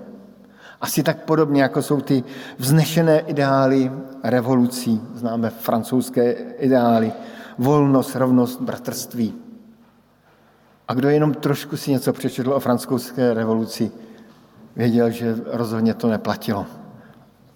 Asi 0.81 1.03
tak 1.03 1.23
podobně, 1.23 1.61
jako 1.61 1.81
jsou 1.81 2.01
ty 2.01 2.23
vznešené 2.57 3.19
ideály 3.19 3.91
revolucí. 4.23 5.01
Známe 5.13 5.49
francouzské 5.49 6.31
ideály. 6.57 7.13
Volnost, 7.57 8.15
rovnost, 8.15 8.61
bratrství. 8.61 9.33
A 10.87 10.93
kdo 10.93 11.09
jenom 11.09 11.33
trošku 11.33 11.77
si 11.77 11.91
něco 11.91 12.13
přečetl 12.13 12.53
o 12.53 12.59
francouzské 12.59 13.33
revoluci, 13.33 13.91
věděl, 14.75 15.09
že 15.09 15.35
rozhodně 15.45 15.93
to 15.93 16.07
neplatilo. 16.07 16.65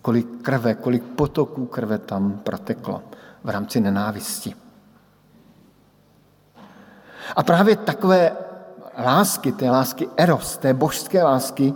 Kolik 0.01 0.41
krve, 0.41 0.75
kolik 0.75 1.03
potoků 1.03 1.65
krve 1.65 1.97
tam 1.97 2.39
proteklo 2.43 3.03
v 3.43 3.49
rámci 3.49 3.79
nenávisti. 3.79 4.55
A 7.35 7.43
právě 7.43 7.75
takové 7.75 8.31
lásky, 9.05 9.51
té 9.51 9.69
lásky 9.69 10.09
eros, 10.17 10.57
té 10.57 10.73
božské 10.73 11.23
lásky, 11.23 11.73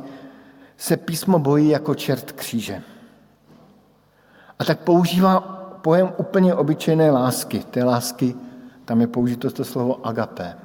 se 0.78 0.98
písmo 0.98 1.40
bojí 1.40 1.70
jako 1.70 1.96
čert 1.96 2.32
kříže. 2.32 2.82
A 4.60 4.64
tak 4.64 4.80
používá 4.80 5.40
pojem 5.82 6.14
úplně 6.18 6.56
obyčejné 6.56 7.12
lásky. 7.12 7.60
Té 7.60 7.84
lásky, 7.84 8.36
tam 8.86 9.02
je 9.02 9.08
použito 9.08 9.52
to 9.52 9.64
slovo 9.66 10.08
agapé. 10.08 10.56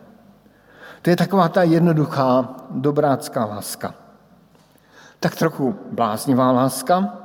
To 1.02 1.10
je 1.10 1.16
taková 1.16 1.48
ta 1.48 1.62
jednoduchá, 1.62 2.56
dobrácká 2.70 3.44
láska. 3.44 3.94
Tak 5.20 5.36
trochu 5.36 5.76
bláznivá 5.92 6.52
láska. 6.52 7.18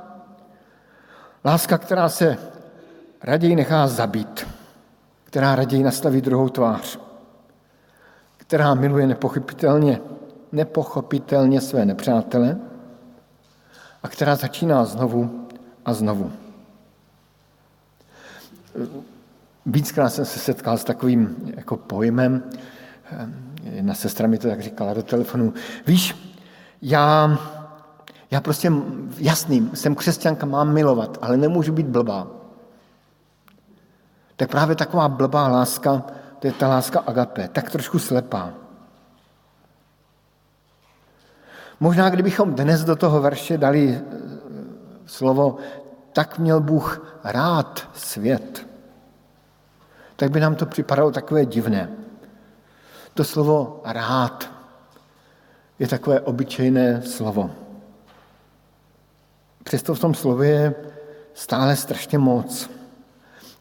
Láska, 1.44 1.78
která 1.78 2.08
se 2.08 2.38
raději 3.22 3.56
nechá 3.56 3.86
zabít, 3.86 4.46
která 5.24 5.54
raději 5.54 5.82
nastaví 5.82 6.20
druhou 6.20 6.48
tvář 6.48 7.03
která 8.46 8.74
miluje 8.74 9.06
nepochopitelně, 9.06 10.00
nepochopitelně 10.52 11.60
své 11.60 11.84
nepřátele 11.84 12.56
a 14.02 14.08
která 14.08 14.36
začíná 14.36 14.84
znovu 14.84 15.46
a 15.84 15.94
znovu. 15.94 16.32
Víckrát 19.66 20.12
jsem 20.12 20.24
se 20.24 20.38
setkal 20.38 20.78
s 20.78 20.84
takovým 20.84 21.52
jako 21.56 21.76
pojmem, 21.76 22.42
jedna 23.62 23.94
sestra 23.94 24.28
mi 24.28 24.38
to 24.38 24.48
tak 24.48 24.60
říkala 24.60 24.94
do 24.94 25.02
telefonu, 25.02 25.52
víš, 25.86 26.34
já, 26.82 27.38
já 28.30 28.40
prostě, 28.40 28.72
jasný, 29.18 29.70
jsem 29.74 29.94
křesťanka, 29.94 30.46
mám 30.46 30.72
milovat, 30.72 31.18
ale 31.22 31.36
nemůžu 31.36 31.72
být 31.72 31.86
blbá. 31.86 32.26
Tak 34.36 34.50
právě 34.50 34.76
taková 34.76 35.08
blbá 35.08 35.48
láska 35.48 36.02
to 36.44 36.48
je 36.48 36.52
ta 36.52 36.68
láska 36.68 37.00
agape, 37.00 37.48
tak 37.48 37.70
trošku 37.70 37.98
slepá. 37.98 38.52
Možná, 41.80 42.10
kdybychom 42.10 42.54
dnes 42.54 42.84
do 42.84 42.96
toho 42.96 43.20
verše 43.20 43.58
dali 43.58 43.96
eh, 43.96 44.02
slovo 45.06 45.56
tak 46.12 46.38
měl 46.38 46.60
Bůh 46.60 47.16
rád 47.24 47.88
svět, 47.94 48.66
tak 50.16 50.30
by 50.30 50.40
nám 50.40 50.54
to 50.54 50.66
připadalo 50.66 51.10
takové 51.10 51.46
divné. 51.46 51.88
To 53.14 53.24
slovo 53.24 53.80
rád 53.84 54.50
je 55.78 55.88
takové 55.88 56.20
obyčejné 56.20 57.02
slovo. 57.02 57.50
Přesto 59.64 59.94
v 59.94 60.00
tom 60.00 60.14
slově 60.14 60.50
je 60.50 60.74
stále 61.34 61.76
strašně 61.76 62.18
moc. 62.18 62.70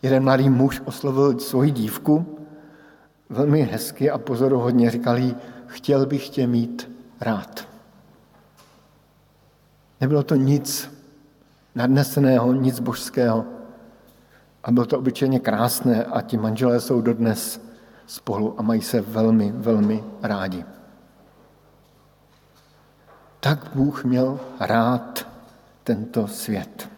Jeden 0.01 0.23
mladý 0.23 0.49
muž 0.49 0.81
oslovil 0.85 1.39
svoji 1.39 1.71
dívku 1.71 2.32
velmi 3.29 3.61
hezky 3.61 4.11
a 4.11 4.17
pozoruhodně 4.17 4.91
říkal 4.91 5.17
jí, 5.17 5.35
chtěl 5.67 6.05
bych 6.05 6.29
tě 6.29 6.47
mít 6.47 6.91
rád. 7.21 7.67
Nebylo 10.01 10.23
to 10.23 10.35
nic 10.35 10.91
nadneseného, 11.75 12.53
nic 12.53 12.79
božského. 12.79 13.45
A 14.63 14.71
bylo 14.71 14.85
to 14.85 14.99
obyčejně 14.99 15.39
krásné 15.39 16.03
a 16.03 16.21
ti 16.21 16.37
manželé 16.37 16.79
jsou 16.79 17.01
dodnes 17.01 17.61
spolu 18.07 18.55
a 18.57 18.61
mají 18.61 18.81
se 18.81 19.01
velmi, 19.01 19.51
velmi 19.51 20.03
rádi. 20.21 20.65
Tak 23.39 23.59
Bůh 23.75 24.03
měl 24.03 24.39
rád 24.59 25.27
tento 25.83 26.27
svět. 26.27 26.89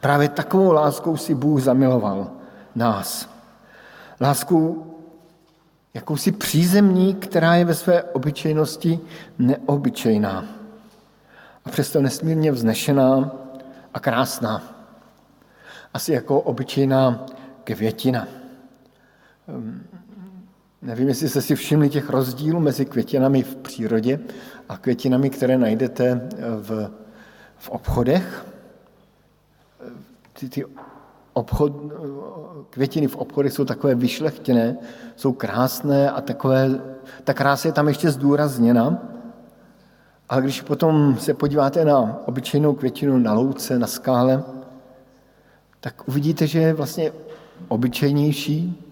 Právě 0.00 0.28
takovou 0.28 0.72
láskou 0.72 1.16
si 1.16 1.34
Bůh 1.34 1.62
zamiloval 1.62 2.30
nás. 2.74 3.28
Lásku 4.20 4.86
jakousi 5.94 6.32
přízemní, 6.32 7.14
která 7.14 7.54
je 7.54 7.64
ve 7.64 7.74
své 7.74 8.02
obyčejnosti 8.02 9.00
neobyčejná. 9.38 10.44
A 11.64 11.70
přesto 11.70 12.02
nesmírně 12.02 12.52
vznešená 12.52 13.30
a 13.94 14.00
krásná. 14.00 14.62
Asi 15.94 16.12
jako 16.12 16.40
obyčejná 16.40 17.26
květina. 17.64 18.28
Ehm, 19.48 19.82
Nevím, 20.82 21.08
jestli 21.08 21.28
jste 21.28 21.42
si 21.42 21.54
všimli 21.54 21.88
těch 21.88 22.10
rozdílů 22.10 22.60
mezi 22.60 22.84
květinami 22.84 23.42
v 23.42 23.56
přírodě 23.56 24.20
a 24.68 24.76
květinami, 24.76 25.30
které 25.30 25.58
najdete 25.58 26.28
v, 26.60 26.90
v 27.56 27.68
obchodech. 27.68 28.46
Ty, 30.32 30.48
ty 30.48 30.64
obchod, 31.32 31.72
květiny 32.70 33.06
v 33.06 33.16
obchodech 33.16 33.52
jsou 33.52 33.64
takové 33.64 33.94
vyšlechtěné, 33.94 34.76
jsou 35.16 35.32
krásné 35.32 36.10
a 36.10 36.20
takové, 36.20 36.80
ta 37.24 37.34
krása 37.34 37.68
je 37.68 37.72
tam 37.72 37.88
ještě 37.88 38.10
zdůrazněna. 38.10 38.98
Ale 40.28 40.42
když 40.42 40.60
potom 40.60 41.16
se 41.18 41.34
podíváte 41.34 41.84
na 41.84 42.18
obyčejnou 42.26 42.74
květinu 42.74 43.18
na 43.18 43.32
louce, 43.32 43.78
na 43.78 43.86
skále, 43.86 44.42
tak 45.80 46.08
uvidíte, 46.08 46.46
že 46.46 46.58
je 46.58 46.74
vlastně 46.74 47.12
obyčejnější, 47.68 48.86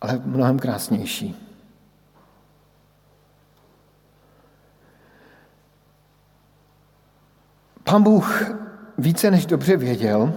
ale 0.00 0.22
mnohem 0.24 0.58
krásnější. 0.58 1.46
Pán 7.84 8.02
Bůh 8.02 8.42
více 8.98 9.30
než 9.30 9.46
dobře 9.46 9.76
věděl, 9.76 10.32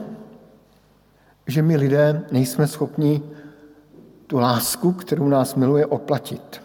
že 1.48 1.62
my 1.62 1.78
lidé 1.78 2.26
nejsme 2.32 2.68
schopni 2.68 3.24
tu 4.28 4.40
lásku, 4.40 4.92
kterou 4.92 5.28
nás 5.28 5.56
miluje, 5.56 5.86
oplatit. 5.86 6.62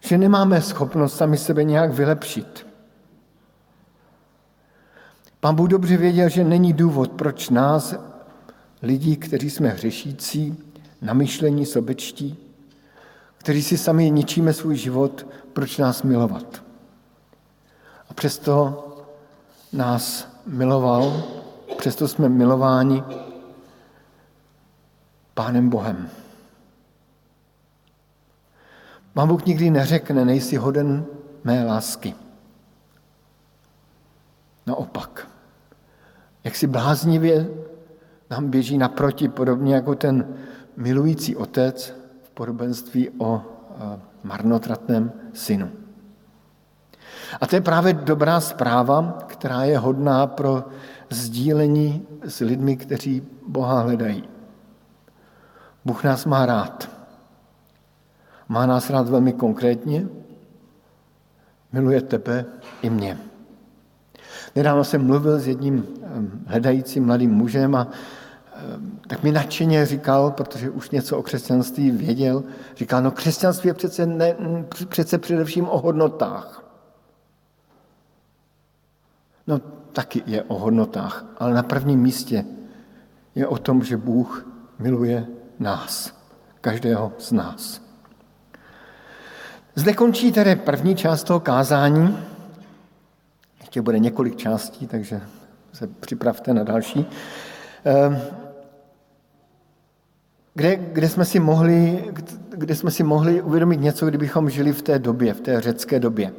Že 0.00 0.18
nemáme 0.18 0.62
schopnost 0.62 1.16
sami 1.16 1.38
sebe 1.38 1.64
nějak 1.64 1.92
vylepšit. 1.92 2.66
Pán 5.40 5.54
Bůh 5.54 5.68
dobře 5.68 5.96
věděl, 5.96 6.28
že 6.28 6.44
není 6.44 6.72
důvod, 6.72 7.12
proč 7.12 7.50
nás, 7.50 7.94
lidí, 8.82 9.16
kteří 9.16 9.50
jsme 9.50 9.68
hřešící, 9.68 10.56
namyšlení, 11.02 11.66
sobečtí, 11.66 12.38
kteří 13.36 13.62
si 13.62 13.78
sami 13.78 14.10
ničíme 14.10 14.52
svůj 14.52 14.76
život, 14.76 15.26
proč 15.52 15.78
nás 15.78 16.02
milovat. 16.02 16.62
A 18.10 18.14
přesto 18.14 18.84
nás 19.72 20.28
miloval, 20.46 21.22
přesto 21.78 22.08
jsme 22.08 22.28
milováni 22.28 23.04
Pánem 25.34 25.70
Bohem. 25.70 26.08
Pán 29.14 29.28
Bůh 29.28 29.44
nikdy 29.44 29.70
neřekne, 29.70 30.24
nejsi 30.24 30.56
hoden 30.56 31.04
mé 31.44 31.64
lásky. 31.64 32.14
Naopak, 34.66 35.28
jak 36.44 36.56
si 36.56 36.66
bláznivě 36.66 37.48
nám 38.30 38.50
běží 38.50 38.78
naproti, 38.78 39.28
podobně 39.28 39.74
jako 39.74 39.94
ten 39.94 40.34
milující 40.76 41.36
otec 41.36 41.94
v 42.22 42.30
podobenství 42.30 43.10
o 43.18 43.42
marnotratném 44.22 45.12
synu. 45.32 45.70
A 47.40 47.46
to 47.46 47.56
je 47.56 47.60
právě 47.60 47.92
dobrá 47.92 48.40
zpráva, 48.40 49.18
která 49.26 49.64
je 49.64 49.78
hodná 49.78 50.26
pro 50.26 50.64
sdílení 51.10 52.06
s 52.22 52.40
lidmi, 52.40 52.76
kteří 52.76 53.22
Boha 53.48 53.80
hledají. 53.80 54.28
Bůh 55.84 56.04
nás 56.04 56.24
má 56.24 56.46
rád. 56.46 56.90
Má 58.48 58.66
nás 58.66 58.90
rád 58.90 59.08
velmi 59.08 59.32
konkrétně, 59.32 60.08
miluje 61.72 62.00
tebe 62.00 62.44
i 62.82 62.90
mě. 62.90 63.18
Nedávno 64.56 64.84
jsem 64.84 65.06
mluvil 65.06 65.38
s 65.38 65.46
jedním 65.46 65.86
hledajícím 66.46 67.06
mladým 67.06 67.30
mužem 67.30 67.74
a 67.74 67.88
tak 69.06 69.22
mi 69.22 69.32
nadšeně 69.32 69.86
říkal, 69.86 70.30
protože 70.30 70.70
už 70.70 70.90
něco 70.90 71.18
o 71.18 71.22
křesťanství 71.22 71.90
věděl, 71.90 72.44
říkal, 72.76 73.02
no 73.02 73.10
křesťanství 73.10 73.68
je 73.68 73.74
přece, 73.74 74.06
ne, 74.06 74.34
přece 74.88 75.18
především 75.18 75.68
o 75.68 75.78
hodnotách. 75.78 76.64
No 79.46 79.60
taky 79.92 80.22
je 80.26 80.42
o 80.42 80.58
hodnotách, 80.58 81.24
ale 81.38 81.54
na 81.54 81.62
prvním 81.62 82.00
místě 82.00 82.44
je 83.34 83.46
o 83.46 83.58
tom, 83.58 83.84
že 83.84 83.96
Bůh 83.96 84.46
miluje 84.78 85.26
nás, 85.58 86.14
každého 86.60 87.12
z 87.18 87.32
nás. 87.32 87.80
Zde 89.74 89.92
končí 89.92 90.32
tedy 90.32 90.56
první 90.56 90.96
část 90.96 91.24
toho 91.24 91.40
kázání. 91.40 92.18
Ještě 93.60 93.82
bude 93.82 93.98
několik 93.98 94.36
částí, 94.36 94.86
takže 94.86 95.20
se 95.72 95.86
připravte 95.86 96.54
na 96.54 96.64
další. 96.64 97.06
Ehm, 97.84 98.18
kde, 100.54 100.76
kde, 100.76 101.08
jsme 101.08 101.24
si 101.24 101.40
mohli, 101.40 102.04
kde 102.50 102.74
jsme 102.74 102.90
si 102.90 103.02
mohli 103.02 103.42
uvědomit 103.42 103.80
něco, 103.80 104.06
kdybychom 104.06 104.50
žili 104.50 104.72
v 104.72 104.82
té 104.82 104.98
době, 104.98 105.34
v 105.34 105.40
té 105.40 105.60
řecké 105.60 106.00
době. 106.00 106.32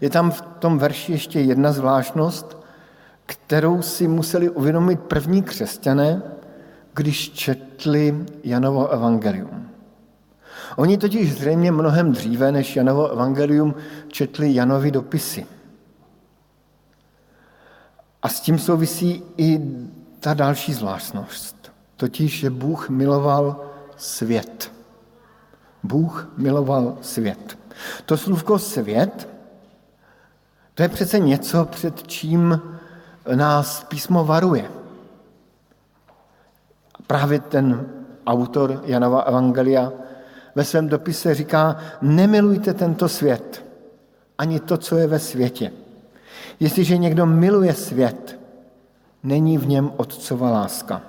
Je 0.00 0.10
tam 0.10 0.30
v 0.30 0.40
tom 0.40 0.78
verši 0.78 1.12
ještě 1.12 1.40
jedna 1.40 1.72
zvláštnost, 1.72 2.65
kterou 3.26 3.82
si 3.82 4.08
museli 4.08 4.50
uvědomit 4.50 5.00
první 5.00 5.42
křesťané, 5.42 6.22
když 6.94 7.30
četli 7.30 8.26
Janovo 8.44 8.88
evangelium. 8.88 9.68
Oni 10.76 10.98
totiž 10.98 11.32
zřejmě 11.32 11.72
mnohem 11.72 12.12
dříve 12.12 12.52
než 12.52 12.76
Janovo 12.76 13.08
evangelium 13.08 13.74
četli 14.08 14.54
Janovi 14.54 14.90
dopisy. 14.90 15.46
A 18.22 18.28
s 18.28 18.40
tím 18.40 18.58
souvisí 18.58 19.22
i 19.36 19.60
ta 20.20 20.34
další 20.34 20.72
zvláštnost, 20.72 21.72
totiž, 21.96 22.38
že 22.38 22.50
Bůh 22.50 22.88
miloval 22.88 23.70
svět. 23.96 24.72
Bůh 25.82 26.28
miloval 26.36 26.98
svět. 27.00 27.58
To 28.06 28.16
slůvko 28.16 28.58
svět, 28.58 29.28
to 30.74 30.82
je 30.82 30.88
přece 30.88 31.18
něco, 31.18 31.64
před 31.64 32.06
čím 32.06 32.60
nás 33.34 33.84
písmo 33.84 34.24
varuje. 34.24 34.70
Právě 37.06 37.40
ten 37.40 37.86
autor 38.26 38.82
Janova 38.84 39.20
Evangelia 39.20 39.92
ve 40.54 40.64
svém 40.64 40.88
dopise 40.88 41.34
říká, 41.34 41.76
nemilujte 42.02 42.74
tento 42.74 43.08
svět, 43.08 43.66
ani 44.38 44.60
to, 44.60 44.76
co 44.76 44.96
je 44.96 45.06
ve 45.06 45.18
světě. 45.18 45.72
Jestliže 46.60 46.96
někdo 46.96 47.26
miluje 47.26 47.74
svět, 47.74 48.38
není 49.22 49.58
v 49.58 49.66
něm 49.66 49.92
otcova 49.96 50.50
láska. 50.50 51.02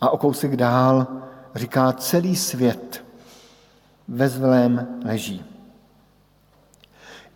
A 0.00 0.10
o 0.10 0.18
kousek 0.18 0.56
dál 0.56 1.06
říká, 1.54 1.92
celý 1.92 2.36
svět 2.36 3.04
ve 4.08 4.28
zlém 4.28 4.88
leží. 5.04 5.49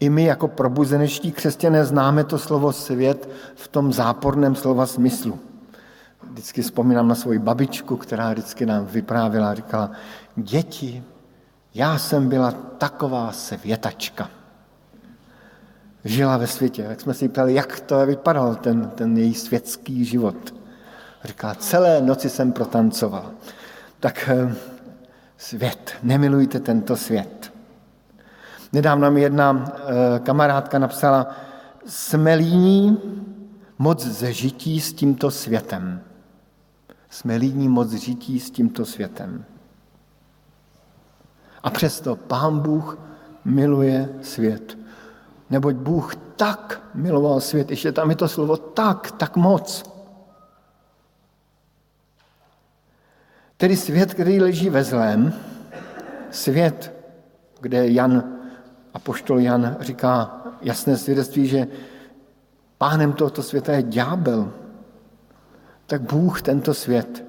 I 0.04 0.10
my 0.10 0.24
jako 0.24 0.48
probuzenečtí 0.48 1.32
křesťané 1.32 1.84
známe 1.84 2.24
to 2.24 2.38
slovo 2.38 2.72
svět 2.72 3.28
v 3.54 3.68
tom 3.68 3.92
záporném 3.92 4.54
slova 4.54 4.86
smyslu. 4.86 5.38
Vždycky 6.30 6.62
vzpomínám 6.62 7.08
na 7.08 7.14
svoji 7.14 7.38
babičku, 7.38 7.96
která 7.96 8.32
vždycky 8.32 8.66
nám 8.66 8.86
vyprávěla 8.86 9.54
říkala, 9.54 9.90
děti, 10.36 11.02
já 11.74 11.98
jsem 11.98 12.28
byla 12.28 12.52
taková 12.52 13.32
světačka. 13.32 14.30
Žila 16.04 16.36
ve 16.36 16.46
světě. 16.46 16.82
Jak 16.82 17.00
jsme 17.00 17.14
si 17.14 17.28
ptali, 17.28 17.54
jak 17.54 17.80
to 17.80 18.06
vypadal, 18.06 18.54
ten, 18.54 18.90
ten 18.94 19.16
její 19.18 19.34
světský 19.34 20.04
život. 20.04 20.54
Říkala, 21.24 21.54
celé 21.54 22.02
noci 22.02 22.30
jsem 22.30 22.52
protancovala. 22.52 23.30
Tak 24.00 24.28
eh, 24.28 24.54
svět, 25.36 25.92
nemilujte 26.02 26.60
tento 26.60 26.96
svět. 26.96 27.53
Nedávno 28.74 29.10
mi 29.10 29.20
jedna 29.20 29.64
eh, 29.64 30.18
kamarádka 30.18 30.78
napsala, 30.78 31.30
jsme 31.86 32.34
líní 32.34 32.98
moc 33.78 34.06
zežití 34.06 34.80
s 34.80 34.92
tímto 34.92 35.30
světem. 35.30 36.00
Jsme 37.10 37.36
líní 37.36 37.68
moc 37.68 37.92
žití 37.92 38.40
s 38.40 38.50
tímto 38.50 38.84
světem. 38.84 39.44
A 41.62 41.70
přesto 41.70 42.16
Pán 42.16 42.60
Bůh 42.60 42.98
miluje 43.44 44.08
svět. 44.22 44.78
Neboť 45.50 45.74
Bůh 45.74 46.16
tak 46.36 46.82
miloval 46.94 47.40
svět, 47.40 47.70
ještě 47.70 47.92
tam 47.92 48.10
je 48.10 48.16
to 48.16 48.28
slovo 48.28 48.56
tak, 48.56 49.10
tak 49.10 49.36
moc. 49.36 49.84
Tedy 53.56 53.76
svět, 53.76 54.14
který 54.14 54.40
leží 54.40 54.70
ve 54.70 54.84
zlém, 54.84 55.32
svět, 56.30 56.92
kde 57.60 57.88
Jan 57.88 58.33
a 58.94 58.98
poštol 58.98 59.40
Jan 59.40 59.76
říká 59.80 60.42
jasné 60.60 60.96
svědectví, 60.96 61.46
že 61.46 61.66
pánem 62.78 63.12
tohoto 63.12 63.42
světa 63.42 63.72
je 63.72 63.82
ďábel, 63.82 64.52
tak 65.86 66.02
Bůh 66.02 66.42
tento 66.42 66.74
svět 66.74 67.24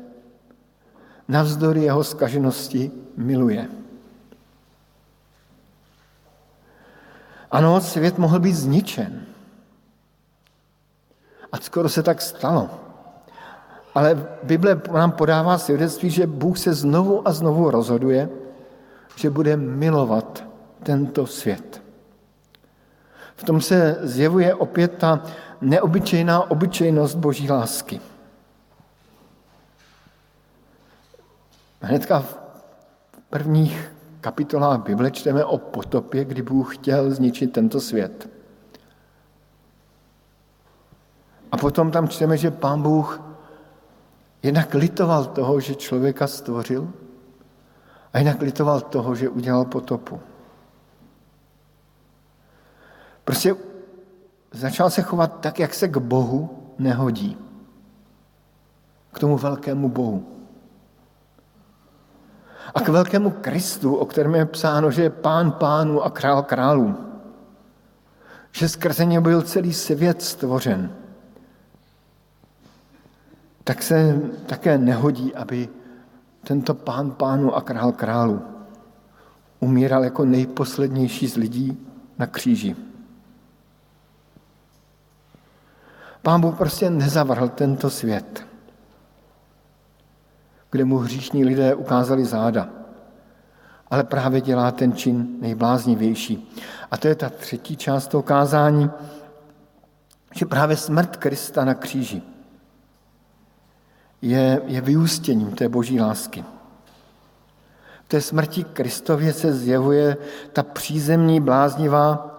navzdory 1.28 1.84
jeho 1.84 2.04
skaženosti 2.04 2.92
miluje. 3.18 3.68
Ano, 7.52 7.82
svět 7.82 8.18
mohl 8.18 8.40
být 8.40 8.54
zničen. 8.54 9.26
A 11.52 11.58
skoro 11.58 11.90
se 11.90 12.04
tak 12.04 12.22
stalo. 12.22 12.70
Ale 13.96 14.28
Bible 14.44 14.82
nám 14.94 15.12
podává 15.12 15.58
svědectví, 15.58 16.10
že 16.10 16.28
Bůh 16.28 16.58
se 16.58 16.74
znovu 16.74 17.28
a 17.28 17.32
znovu 17.32 17.72
rozhoduje, 17.72 18.30
že 19.16 19.30
bude 19.30 19.58
milovat 19.58 20.44
tento 20.86 21.28
svět. 21.28 21.82
V 23.36 23.44
tom 23.44 23.62
se 23.62 23.98
zjevuje 24.02 24.56
opět 24.56 24.98
ta 24.98 25.24
neobyčejná 25.62 26.52
obyčejnost 26.52 27.18
boží 27.18 27.50
lásky. 27.50 28.02
Hnedka 31.82 32.20
v 32.20 32.38
prvních 33.30 33.92
kapitolách 34.22 34.80
Bible 34.82 35.12
čteme 35.12 35.46
o 35.46 35.58
potopě, 35.58 36.26
kdy 36.26 36.42
Bůh 36.42 36.78
chtěl 36.78 37.12
zničit 37.12 37.54
tento 37.54 37.82
svět. 37.82 38.30
A 41.52 41.58
potom 41.58 41.92
tam 41.92 42.08
čteme, 42.08 42.38
že 42.38 42.52
pán 42.52 42.82
Bůh 42.82 43.22
jednak 44.44 44.74
litoval 44.74 45.26
toho, 45.26 45.60
že 45.60 45.76
člověka 45.76 46.28
stvořil 46.28 46.94
a 48.14 48.20
jinak 48.20 48.42
litoval 48.42 48.82
toho, 48.82 49.16
že 49.16 49.30
udělal 49.30 49.66
potopu. 49.66 50.20
Prostě 53.26 53.56
začal 54.52 54.90
se 54.90 55.02
chovat 55.02 55.40
tak, 55.40 55.60
jak 55.60 55.74
se 55.74 55.88
k 55.88 55.98
Bohu 55.98 56.50
nehodí. 56.80 57.38
K 59.12 59.20
tomu 59.20 59.38
velkému 59.38 59.90
Bohu. 59.90 60.26
A 62.76 62.82
k 62.82 62.90
velkému 62.90 63.30
Kristu, 63.32 63.96
o 63.96 64.06
kterém 64.06 64.36
je 64.36 64.46
psáno, 64.46 64.92
že 64.92 65.04
je 65.04 65.10
pán 65.10 65.52
pánu 65.52 66.04
a 66.04 66.10
král 66.10 66.44
králů. 66.44 66.96
Že 68.52 68.70
skrze 68.70 69.06
ně 69.06 69.22
byl 69.22 69.42
celý 69.42 69.74
svět 69.74 70.22
stvořen. 70.22 70.96
Tak 73.64 73.84
se 73.84 74.22
také 74.46 74.78
nehodí, 74.78 75.36
aby 75.36 75.70
tento 76.44 76.74
pán 76.74 77.12
pánu 77.12 77.56
a 77.56 77.62
král 77.62 77.92
králu 77.92 78.42
umíral 79.60 80.04
jako 80.04 80.26
nejposlednější 80.26 81.28
z 81.28 81.36
lidí 81.36 81.88
na 82.18 82.28
kříži. 82.28 82.76
Pán 86.26 86.42
Bůh 86.42 86.58
prostě 86.58 86.90
nezavrhl 86.90 87.50
tento 87.50 87.90
svět, 87.90 88.46
kde 90.72 90.86
mu 90.86 90.98
hříšní 90.98 91.46
lidé 91.46 91.76
ukázali 91.76 92.26
záda, 92.26 92.70
ale 93.92 94.04
právě 94.04 94.42
dělá 94.42 94.72
ten 94.72 94.94
čin 94.94 95.28
nejbláznivější. 95.42 96.54
A 96.92 96.98
to 96.98 97.08
je 97.08 97.16
ta 97.16 97.30
třetí 97.30 97.78
část 97.78 98.08
toho 98.08 98.24
kázání, 98.24 98.90
že 100.34 100.46
právě 100.46 100.78
smrt 100.78 101.18
Krista 101.18 101.66
na 101.66 101.74
kříži 101.74 102.22
je, 104.22 104.62
je 104.66 104.82
vyústěním 104.82 105.52
té 105.52 105.70
boží 105.70 106.02
lásky. 106.02 106.46
V 108.06 108.08
té 108.08 108.22
smrti 108.22 108.64
Kristově 108.64 109.34
se 109.34 109.54
zjevuje 109.54 110.18
ta 110.54 110.64
přízemní 110.64 111.42
bláznivá, 111.42 112.35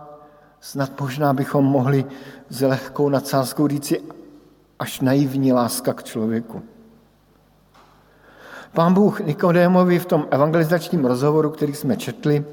snad 0.66 1.00
možná 1.00 1.32
bychom 1.32 1.64
mohli 1.64 2.04
s 2.48 2.60
lehkou 2.60 3.08
nadsázkou 3.08 3.68
říci 3.68 4.02
až 4.78 5.00
naivní 5.00 5.52
láska 5.52 5.92
k 5.92 6.04
člověku. 6.04 6.62
Pán 8.72 8.94
Bůh 8.94 9.20
Nikodémovi 9.20 9.98
v 9.98 10.06
tom 10.06 10.26
evangelizačním 10.30 11.04
rozhovoru, 11.04 11.50
který 11.50 11.74
jsme 11.74 11.96
četli, 11.96 12.44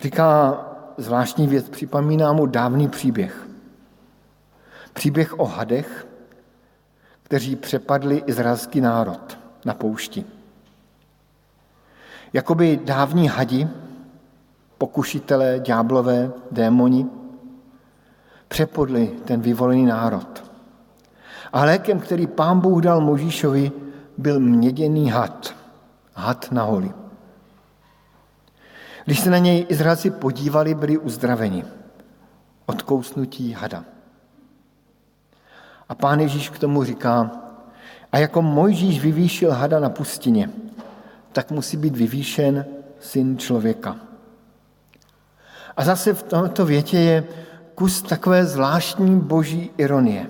říká 0.00 0.58
zvláštní 0.96 1.46
věc, 1.46 1.68
připomíná 1.68 2.32
mu 2.32 2.46
dávný 2.46 2.88
příběh. 2.88 3.48
Příběh 4.92 5.38
o 5.38 5.44
hadech, 5.44 6.06
kteří 7.22 7.56
přepadli 7.56 8.22
izraelský 8.26 8.80
národ 8.80 9.38
na 9.64 9.74
poušti. 9.74 10.24
Jakoby 12.32 12.80
dávní 12.84 13.28
hadi, 13.28 13.68
pokušitelé, 14.80 15.58
ďáblové, 15.58 16.32
démoni, 16.50 17.06
přepodli 18.48 19.12
ten 19.24 19.40
vyvolený 19.40 19.84
národ. 19.86 20.50
A 21.52 21.64
lékem, 21.64 22.00
který 22.00 22.26
pán 22.26 22.60
Bůh 22.60 22.82
dal 22.82 23.00
Možíšovi, 23.00 23.72
byl 24.18 24.40
měděný 24.40 25.10
had. 25.10 25.54
Had 26.14 26.52
na 26.52 26.62
holi. 26.62 26.92
Když 29.04 29.20
se 29.20 29.30
na 29.30 29.38
něj 29.38 29.66
Izraelci 29.68 30.10
podívali, 30.10 30.74
byli 30.74 30.98
uzdraveni 30.98 31.64
od 32.66 32.82
kousnutí 32.82 33.52
hada. 33.52 33.84
A 35.88 35.94
pán 35.94 36.20
Ježíš 36.20 36.48
k 36.48 36.58
tomu 36.58 36.84
říká, 36.84 37.30
a 38.12 38.18
jako 38.18 38.42
Mojžíš 38.42 39.00
vyvýšil 39.00 39.52
hada 39.52 39.80
na 39.80 39.88
pustině, 39.90 40.50
tak 41.32 41.50
musí 41.50 41.76
být 41.76 41.96
vyvýšen 41.96 42.64
syn 43.00 43.38
člověka. 43.38 44.09
A 45.76 45.84
zase 45.84 46.14
v 46.14 46.22
tomto 46.22 46.66
větě 46.66 46.98
je 46.98 47.24
kus 47.74 48.02
takové 48.02 48.46
zvláštní 48.46 49.20
boží 49.20 49.70
ironie. 49.78 50.26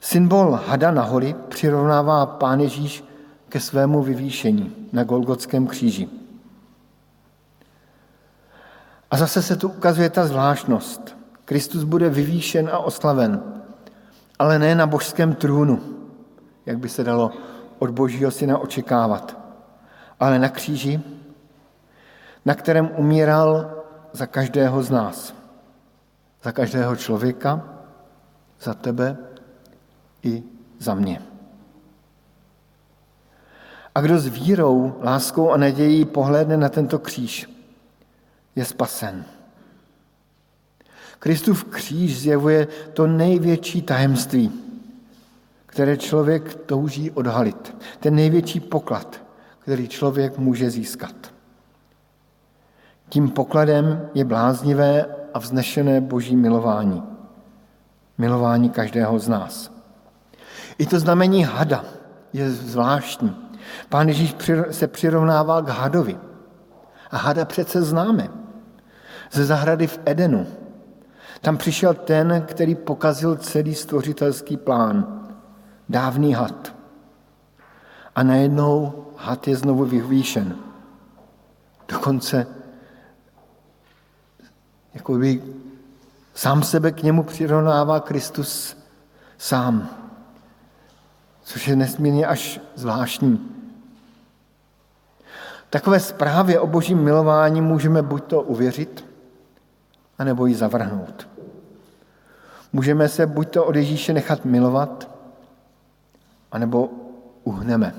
Symbol 0.00 0.60
hada 0.66 0.90
na 0.90 1.02
holi 1.02 1.34
přirovnává 1.48 2.26
pán 2.26 2.60
Ježíš 2.60 3.04
ke 3.48 3.60
svému 3.60 4.02
vyvýšení 4.02 4.88
na 4.92 5.04
Golgotském 5.04 5.66
kříži. 5.66 6.08
A 9.10 9.16
zase 9.16 9.42
se 9.42 9.56
tu 9.56 9.68
ukazuje 9.68 10.10
ta 10.10 10.26
zvláštnost. 10.26 11.16
Kristus 11.44 11.84
bude 11.84 12.10
vyvýšen 12.10 12.70
a 12.72 12.78
oslaven, 12.78 13.42
ale 14.38 14.58
ne 14.58 14.74
na 14.74 14.86
božském 14.86 15.34
trůnu, 15.34 15.80
jak 16.66 16.78
by 16.78 16.88
se 16.88 17.04
dalo 17.04 17.30
od 17.78 17.90
božího 17.90 18.30
syna 18.30 18.58
očekávat, 18.58 19.38
ale 20.20 20.38
na 20.38 20.48
kříži, 20.48 21.00
na 22.44 22.54
kterém 22.54 22.90
umíral 22.96 23.82
za 24.12 24.26
každého 24.26 24.82
z 24.82 24.90
nás. 24.90 25.34
Za 26.42 26.52
každého 26.52 26.96
člověka, 26.96 27.62
za 28.60 28.74
tebe 28.74 29.16
i 30.22 30.42
za 30.78 30.94
mě. 30.94 31.22
A 33.94 34.00
kdo 34.00 34.18
s 34.18 34.26
vírou, 34.26 34.98
láskou 35.02 35.50
a 35.50 35.56
nadějí 35.56 36.04
pohlédne 36.04 36.56
na 36.56 36.68
tento 36.68 36.98
kříž, 36.98 37.50
je 38.56 38.64
spasen. 38.64 39.24
Kristův 41.18 41.64
kříž 41.64 42.20
zjevuje 42.20 42.66
to 42.92 43.06
největší 43.06 43.82
tajemství, 43.82 44.52
které 45.66 45.96
člověk 45.96 46.54
touží 46.54 47.10
odhalit. 47.10 47.76
Ten 48.00 48.14
největší 48.14 48.60
poklad, 48.60 49.24
který 49.58 49.88
člověk 49.88 50.38
může 50.38 50.70
získat. 50.70 51.33
Tím 53.08 53.30
pokladem 53.30 54.08
je 54.14 54.24
bláznivé 54.24 55.06
a 55.34 55.38
vznešené 55.38 56.00
boží 56.00 56.36
milování. 56.36 57.02
Milování 58.18 58.70
každého 58.70 59.18
z 59.18 59.28
nás. 59.28 59.72
I 60.78 60.86
to 60.86 60.98
znamení 60.98 61.44
hada 61.44 61.84
je 62.32 62.50
zvláštní. 62.50 63.36
Pán 63.88 64.08
Ježíš 64.08 64.36
se 64.70 64.86
přirovnával 64.86 65.62
k 65.62 65.68
hadovi. 65.68 66.18
A 67.10 67.16
hada 67.16 67.44
přece 67.44 67.82
známe. 67.82 68.28
Ze 69.32 69.44
zahrady 69.44 69.86
v 69.86 70.00
Edenu, 70.04 70.46
tam 71.40 71.56
přišel 71.56 71.94
ten, 71.94 72.44
který 72.46 72.74
pokazil 72.74 73.36
celý 73.36 73.74
stvořitelský 73.74 74.56
plán. 74.56 75.20
Dávný 75.88 76.34
had. 76.34 76.74
A 78.14 78.22
najednou 78.22 79.04
had 79.16 79.48
je 79.48 79.56
znovu 79.56 79.84
vyvýšen. 79.84 80.56
Dokonce 81.88 82.46
jako 84.94 85.14
by 85.14 85.42
sám 86.34 86.62
sebe 86.62 86.92
k 86.92 87.02
němu 87.02 87.22
přirovnává 87.22 88.00
Kristus 88.00 88.76
sám. 89.38 89.88
Což 91.42 91.68
je 91.68 91.76
nesmírně 91.76 92.26
až 92.26 92.60
zvláštní. 92.74 93.50
Takové 95.70 96.00
zprávě 96.00 96.60
o 96.60 96.66
božím 96.66 96.98
milování 96.98 97.60
můžeme 97.60 98.02
buď 98.02 98.24
to 98.24 98.42
uvěřit, 98.42 99.04
anebo 100.18 100.46
ji 100.46 100.54
zavrhnout. 100.54 101.28
Můžeme 102.72 103.08
se 103.08 103.26
buď 103.26 103.50
to 103.50 103.64
od 103.64 103.76
Ježíše 103.76 104.12
nechat 104.12 104.44
milovat, 104.44 105.10
anebo 106.52 106.90
uhneme. 107.44 107.94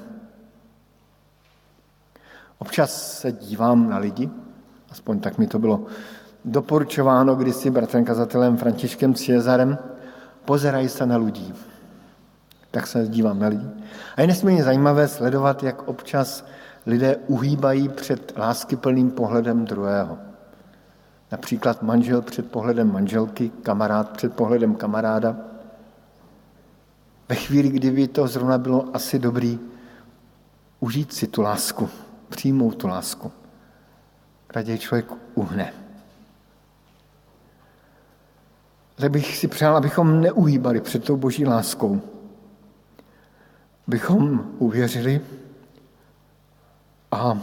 Občas 2.58 3.20
se 3.20 3.32
dívám 3.32 3.90
na 3.90 3.98
lidi, 3.98 4.30
aspoň 4.92 5.20
tak 5.20 5.38
mi 5.38 5.48
to 5.48 5.60
bylo 5.60 5.86
doporučováno 6.46 7.36
kdysi 7.36 7.70
bratrem 7.70 8.06
kazatelem 8.06 8.58
Františkem 8.58 9.14
Cezarem, 9.14 9.78
pozerají 10.46 10.90
se 10.90 11.06
na 11.06 11.18
lidí. 11.18 11.54
Tak 12.72 12.88
se 12.88 13.08
dívám 13.08 13.40
na 13.40 13.48
lidi. 13.48 13.68
A 14.16 14.22
je 14.22 14.28
nesmírně 14.28 14.64
zajímavé 14.64 15.08
sledovat, 15.08 15.64
jak 15.64 15.88
občas 15.88 16.46
lidé 16.86 17.16
uhýbají 17.28 17.90
před 17.90 18.34
láskyplným 18.38 19.12
pohledem 19.12 19.66
druhého. 19.66 20.18
Například 21.32 21.84
manžel 21.84 22.22
před 22.22 22.52
pohledem 22.52 22.94
manželky, 22.94 23.52
kamarád 23.64 24.10
před 24.10 24.34
pohledem 24.34 24.76
kamaráda. 24.76 25.36
ve 27.30 27.36
chvíli, 27.36 27.70
kdyby 27.70 28.08
to 28.08 28.28
zrovna 28.28 28.58
bylo 28.58 28.86
asi 28.94 29.20
dobrý 29.20 29.60
užít 30.80 31.14
si 31.14 31.28
tu 31.28 31.42
lásku, 31.42 31.90
přijmout 32.30 32.76
tu 32.76 32.88
lásku. 32.88 33.32
Raději 34.56 34.80
člověk 34.80 35.12
uhne. 35.36 35.85
Ale 39.06 39.10
bych 39.10 39.38
si 39.38 39.48
přál, 39.48 39.78
abychom 39.78 40.22
neuhýbali 40.22 40.82
před 40.82 41.04
tou 41.04 41.18
boží 41.18 41.46
láskou. 41.46 42.02
Abychom 43.88 44.52
uvěřili 44.60 45.22
a 47.12 47.40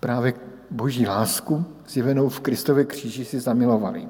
právě 0.00 0.34
boží 0.70 1.06
lásku 1.06 1.64
zjevenou 1.88 2.28
v 2.28 2.40
Kristově 2.40 2.84
kříži 2.84 3.24
si 3.24 3.40
zamilovali. 3.40 4.08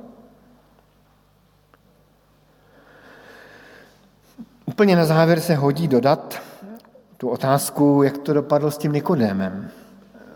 Úplně 4.66 4.96
na 4.96 5.04
závěr 5.04 5.40
se 5.40 5.54
hodí 5.54 5.88
dodat 5.88 6.42
tu 7.16 7.28
otázku, 7.28 8.02
jak 8.02 8.18
to 8.18 8.32
dopadlo 8.32 8.70
s 8.70 8.78
tím 8.78 8.92
Nikodémem. 8.92 9.70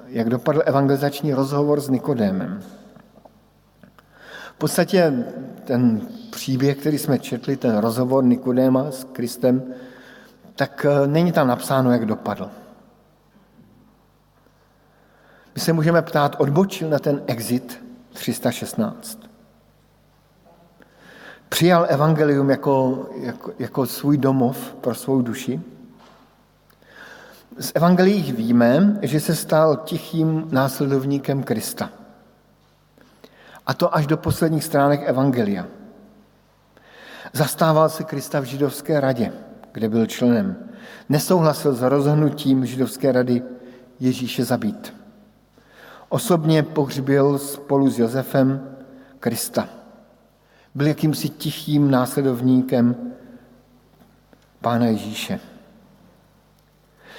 Jak 0.06 0.28
dopadl 0.28 0.62
evangelizační 0.64 1.34
rozhovor 1.34 1.80
s 1.80 1.88
Nikodémem. 1.88 2.62
V 4.56 4.58
podstatě 4.58 5.24
ten 5.64 6.08
příběh, 6.30 6.76
který 6.76 6.98
jsme 6.98 7.18
četli, 7.18 7.56
ten 7.56 7.76
rozhovor 7.76 8.24
Nikodéma 8.24 8.90
s 8.90 9.04
Kristem, 9.04 9.62
tak 10.54 10.86
eh, 10.88 11.06
není 11.06 11.32
tam 11.32 11.48
napsáno, 11.48 11.92
jak 11.92 12.06
dopadl. 12.06 12.50
My 15.54 15.60
se 15.60 15.72
můžeme 15.72 16.02
ptát, 16.02 16.36
odbočil 16.38 16.88
na 16.88 16.98
ten 16.98 17.22
exit 17.26 17.84
316. 18.12 19.18
Přijal 21.48 21.86
evangelium 21.88 22.50
jako, 22.50 23.06
jako, 23.20 23.52
jako 23.58 23.86
svůj 23.86 24.18
domov 24.18 24.74
pro 24.80 24.94
svou 24.94 25.22
duši. 25.22 25.60
Z 27.58 27.72
evangelií 27.74 28.32
víme, 28.32 28.98
že 29.02 29.20
se 29.20 29.34
stal 29.34 29.76
tichým 29.76 30.48
následovníkem 30.50 31.42
Krista. 31.42 31.90
A 33.66 33.74
to 33.74 33.96
až 33.96 34.06
do 34.06 34.16
posledních 34.16 34.64
stránek 34.64 35.00
evangelia. 35.04 35.66
Zastával 37.32 37.88
se 37.88 38.04
Krista 38.04 38.40
v 38.40 38.44
židovské 38.44 39.00
radě, 39.00 39.32
kde 39.72 39.88
byl 39.88 40.06
členem. 40.06 40.56
Nesouhlasil 41.08 41.74
s 41.74 41.82
rozhodnutím 41.82 42.66
židovské 42.66 43.12
rady 43.12 43.42
Ježíše 44.00 44.44
zabít. 44.44 44.94
Osobně 46.08 46.62
pohřbil 46.62 47.38
spolu 47.38 47.90
s 47.90 47.98
Josefem 47.98 48.76
Krista. 49.20 49.68
Byl 50.74 50.86
jakýmsi 50.86 51.28
tichým 51.28 51.90
následovníkem 51.90 52.96
Pána 54.60 54.86
Ježíše. 54.86 55.40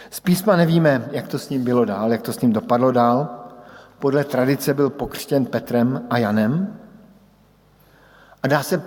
Z 0.10 0.20
písma 0.20 0.56
nevíme, 0.56 1.10
jak 1.12 1.28
to 1.28 1.40
s 1.40 1.50
ním 1.50 1.64
bylo 1.64 1.86
dál, 1.86 2.12
jak 2.12 2.22
to 2.22 2.34
s 2.34 2.42
ním 2.42 2.54
dopadlo 2.54 2.92
dál. 2.92 3.37
Podle 4.00 4.24
tradice 4.24 4.74
byl 4.74 4.90
pokřtěn 4.90 5.46
Petrem 5.46 6.02
a 6.10 6.18
Janem. 6.18 6.80
A 8.44 8.48
dá 8.48 8.64
se 8.64 8.84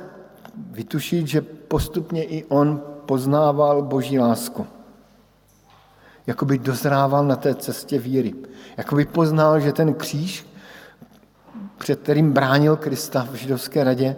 vytušit, 0.56 1.26
že 1.26 1.40
postupně 1.40 2.24
i 2.24 2.44
on 2.44 2.82
poznával 3.06 3.82
boží 3.82 4.18
lásku 4.18 4.66
jakoby 6.30 6.58
dozrával 6.58 7.26
na 7.26 7.36
té 7.36 7.54
cestě 7.54 7.98
víry. 7.98 8.34
Jakoby 8.76 9.04
poznal, 9.04 9.60
že 9.60 9.72
ten 9.72 9.94
kříž, 9.94 10.46
před 11.78 12.00
kterým 12.00 12.32
bránil 12.32 12.76
Krista 12.76 13.28
v 13.30 13.34
židovské 13.34 13.84
radě, 13.84 14.16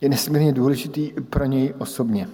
je 0.00 0.08
nesmírně 0.08 0.52
důležitý 0.52 1.06
i 1.06 1.20
pro 1.20 1.44
něj 1.44 1.74
osobně. 1.78 2.28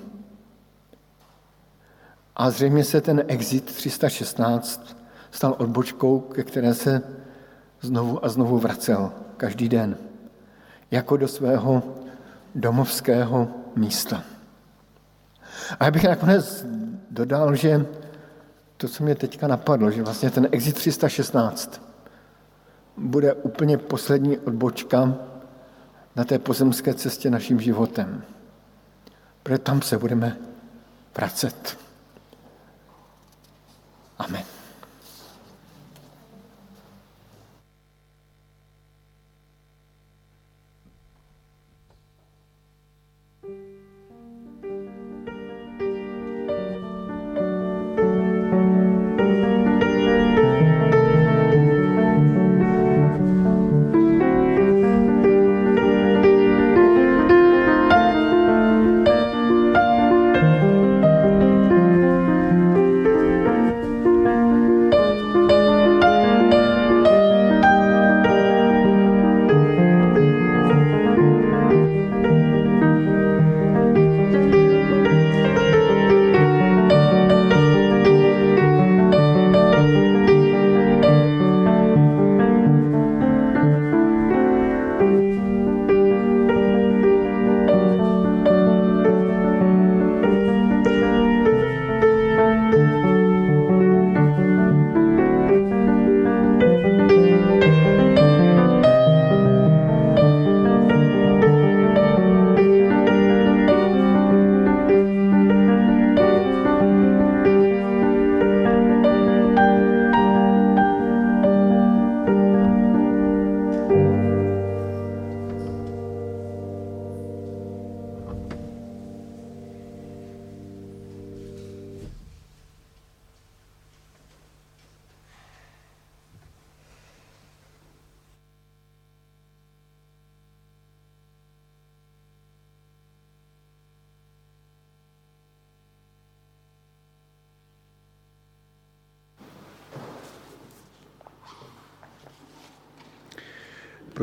A 2.36 2.50
zřejmě 2.50 2.84
se 2.84 3.00
ten 3.00 3.24
exit 3.28 3.64
316 3.64 4.96
stal 5.30 5.54
odbočkou, 5.58 6.20
ke 6.20 6.42
které 6.42 6.74
se 6.74 7.02
znovu 7.86 8.24
a 8.24 8.28
znovu 8.28 8.58
vracel 8.58 9.12
každý 9.36 9.68
den, 9.68 9.96
jako 10.90 11.16
do 11.16 11.28
svého 11.28 11.82
domovského 12.54 13.48
místa. 13.76 14.22
A 15.80 15.84
já 15.84 15.90
bych 15.90 16.04
nakonec 16.04 16.66
dodal, 17.10 17.54
že 17.54 17.86
to, 18.76 18.88
co 18.88 19.04
mě 19.04 19.14
teďka 19.14 19.46
napadlo, 19.46 19.90
že 19.90 20.02
vlastně 20.02 20.30
ten 20.30 20.48
Exit 20.52 20.74
316 20.74 21.80
bude 22.96 23.32
úplně 23.32 23.78
poslední 23.78 24.38
odbočka 24.38 25.14
na 26.16 26.24
té 26.24 26.38
pozemské 26.38 26.94
cestě 26.94 27.30
naším 27.30 27.60
životem. 27.60 28.22
Protože 29.42 29.58
tam 29.58 29.82
se 29.82 29.98
budeme 29.98 30.36
vracet. 31.16 31.78
Amen. 34.18 34.55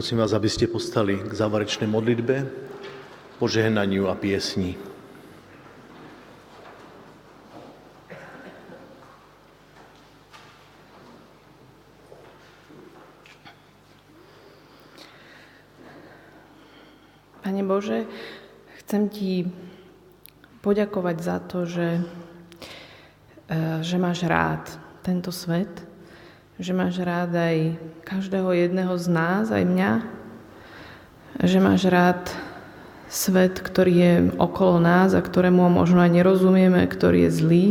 Prosím 0.04 0.20
vás, 0.20 0.36
abyste 0.36 0.68
postali 0.68 1.16
k 1.16 1.32
záverečné 1.32 1.88
modlitbe, 1.88 2.44
požehnaniu 3.40 4.12
a 4.12 4.20
piesni. 4.20 4.76
Pane 17.40 17.64
Bože, 17.64 18.04
chcem 18.84 19.08
Ti 19.08 19.48
poďakovať 20.60 21.18
za 21.24 21.40
to, 21.48 21.64
že, 21.64 22.04
eh, 23.48 23.80
že 23.80 23.96
máš 23.96 24.28
rád 24.28 24.68
tento 25.00 25.32
svet, 25.32 25.93
že 26.62 26.72
máš 26.74 27.02
rád 27.02 27.34
aj 27.34 27.58
každého 28.06 28.54
jedného 28.54 28.94
z 29.02 29.08
nás, 29.10 29.50
aj 29.50 29.66
mňa, 29.66 29.92
že 31.42 31.58
máš 31.58 31.90
rád 31.90 32.30
svet, 33.10 33.58
ktorý 33.62 33.94
je 33.94 34.14
okolo 34.38 34.78
nás 34.78 35.18
a 35.18 35.22
ktorému 35.22 35.66
možno 35.70 36.02
aj 36.02 36.14
nerozumieme, 36.14 36.86
ktorý 36.86 37.30
je 37.30 37.32
zlý, 37.34 37.68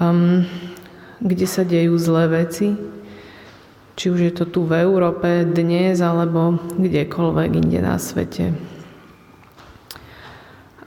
um, 0.00 0.48
kde 1.20 1.46
sa 1.48 1.64
dejú 1.64 1.96
zlé 2.00 2.44
veci, 2.44 2.72
či 3.98 4.06
už 4.08 4.20
je 4.30 4.32
to 4.32 4.44
tu 4.48 4.60
v 4.64 4.84
Európe 4.84 5.44
dnes 5.44 6.00
alebo 6.00 6.60
kdekoľvek 6.76 7.50
inde 7.52 7.80
na 7.84 8.00
svete. 8.00 8.56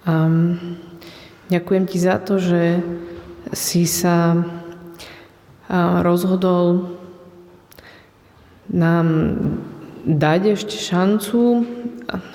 Um, 0.01 0.77
ďakujem 1.49 1.85
ti 1.85 1.97
za 2.01 2.17
to, 2.17 2.41
že 2.41 2.81
si 3.53 3.85
sa 3.85 4.39
rozhodol 6.03 6.99
nám 8.67 9.07
dať 10.03 10.59
ešte 10.59 10.75
šancu 10.75 11.63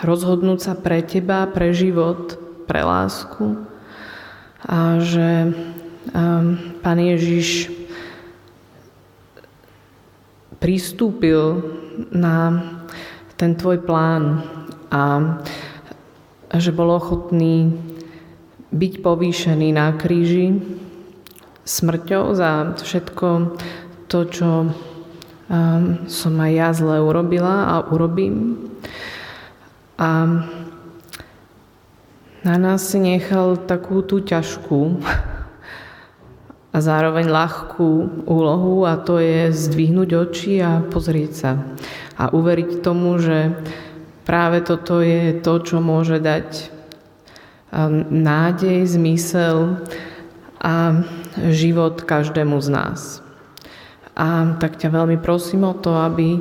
rozhodnúť 0.00 0.60
sa 0.62 0.72
pre 0.72 1.04
teba, 1.04 1.44
pre 1.44 1.76
život, 1.76 2.40
pre 2.64 2.80
lásku. 2.80 3.60
A 4.64 4.98
že 5.04 5.52
Pán 6.80 6.98
Ježiš 7.02 7.68
pristúpil 10.56 11.60
na 12.14 12.62
ten 13.36 13.52
tvoj 13.52 13.84
plán 13.84 14.40
a 14.88 15.28
že 16.56 16.72
bol 16.72 16.96
ochotný 16.96 17.74
byť 18.72 18.92
povýšený 19.04 19.68
na 19.76 19.92
kríži 19.92 20.56
smrťou 21.66 22.32
za 22.38 22.78
všetko 22.78 23.58
to, 24.06 24.18
čo 24.30 24.50
um, 24.70 26.06
som 26.06 26.34
aj 26.38 26.52
ja 26.54 26.70
zle 26.70 27.02
urobila 27.02 27.66
a 27.66 27.76
urobím. 27.90 28.54
A 29.98 30.40
na 32.46 32.56
nás 32.62 32.86
si 32.86 33.02
nechal 33.02 33.58
takú 33.58 34.06
tú 34.06 34.22
ťažkú 34.22 35.02
a 36.70 36.78
zároveň 36.78 37.26
ľahkú 37.26 38.22
úlohu 38.30 38.86
a 38.86 38.94
to 39.02 39.18
je 39.18 39.50
zdvihnúť 39.50 40.10
oči 40.14 40.62
a 40.62 40.78
pozrieť 40.86 41.32
sa 41.34 41.52
a 42.14 42.30
uveriť 42.30 42.86
tomu, 42.86 43.18
že 43.18 43.50
práve 44.22 44.62
toto 44.62 45.02
je 45.02 45.42
to, 45.42 45.58
čo 45.58 45.82
môže 45.82 46.22
dať 46.22 46.70
um, 47.74 48.06
nádej, 48.12 48.84
zmysel 48.94 49.82
a 50.62 51.02
život 51.52 52.02
každému 52.02 52.58
z 52.60 52.68
nás. 52.72 53.00
A 54.16 54.56
tak 54.56 54.80
ťa 54.80 54.88
veľmi 54.88 55.20
prosím 55.20 55.68
o 55.68 55.76
to, 55.76 55.92
aby 55.92 56.40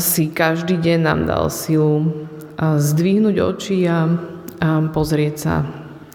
si 0.00 0.32
každý 0.32 0.80
deň 0.80 0.98
nám 1.04 1.20
dal 1.28 1.44
silu 1.52 2.26
zdvihnúť 2.56 3.36
oči 3.36 3.84
a, 3.84 4.08
a 4.64 4.68
pozrieť 4.88 5.34
sa 5.36 5.54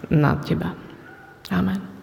na 0.10 0.34
Teba. 0.42 0.74
Amen. 1.54 1.94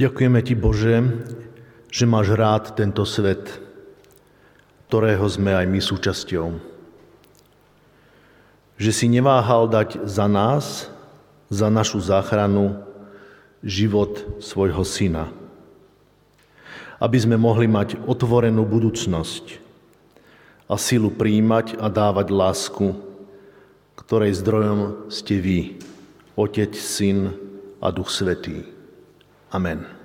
Ďakujeme 0.00 0.40
Ti, 0.40 0.54
Bože, 0.56 0.96
že 1.92 2.04
máš 2.08 2.32
rád 2.32 2.72
tento 2.72 3.04
svet, 3.04 3.60
ktorého 4.88 5.28
sme 5.28 5.52
aj 5.52 5.66
my 5.68 5.76
súčasťou. 5.76 6.69
Že 8.80 8.90
si 8.96 9.06
neváhal 9.12 9.68
dať 9.68 10.08
za 10.08 10.24
nás, 10.24 10.88
za 11.52 11.68
našu 11.68 12.00
záchranu, 12.00 12.80
život 13.60 14.40
svojho 14.40 14.80
syna. 14.88 15.28
Aby 16.96 17.20
sme 17.20 17.36
mohli 17.36 17.68
mať 17.68 18.00
otvorenú 18.08 18.64
budúcnosť 18.64 19.60
a 20.64 20.80
silu 20.80 21.12
príjmať 21.12 21.76
a 21.76 21.92
dávať 21.92 22.32
lásku, 22.32 22.96
ktorej 24.00 24.40
zdrojom 24.40 25.12
ste 25.12 25.36
vy, 25.36 25.60
Otec, 26.40 26.72
Syn 26.72 27.36
a 27.84 27.92
Duch 27.92 28.08
Svetý. 28.08 28.64
Amen. 29.52 29.99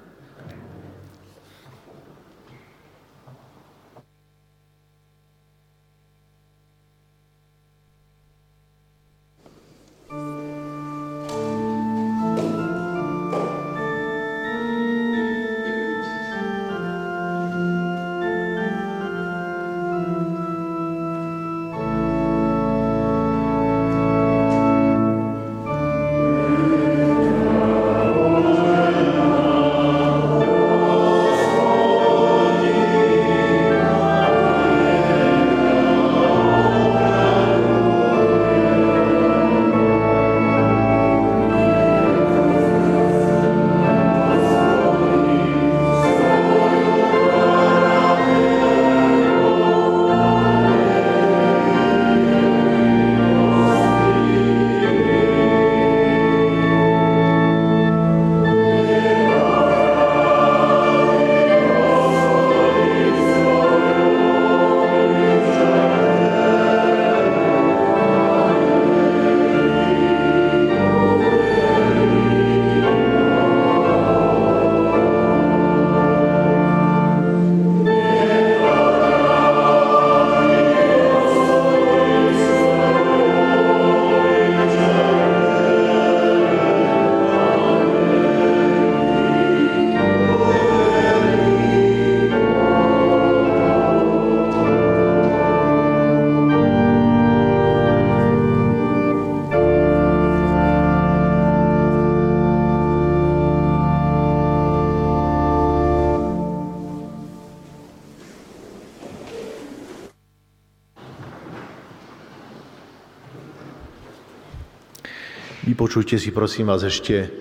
Vypočujte 115.95 116.27
si 116.27 116.35
prosím 116.35 116.67
vás 116.67 116.83
ešte 116.83 117.31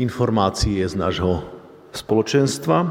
informácie 0.00 0.80
z 0.88 0.96
nášho 0.96 1.44
spoločenstva. 1.92 2.88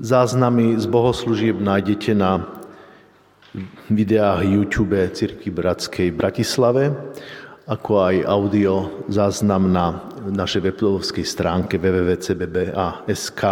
Záznamy 0.00 0.80
z 0.80 0.88
bohoslúžieb 0.88 1.60
nájdete 1.60 2.16
na 2.16 2.48
videách 3.92 4.40
YouTube 4.48 4.96
Cirkvi 5.12 5.52
Bratskej 5.52 6.16
Bratislave, 6.16 6.96
ako 7.68 8.08
aj 8.08 8.16
audio 8.24 9.04
záznam 9.12 9.68
na 9.68 10.00
našej 10.32 10.64
webovskej 10.64 11.28
stránke 11.28 11.76
www.cbb.sk. 11.76 13.42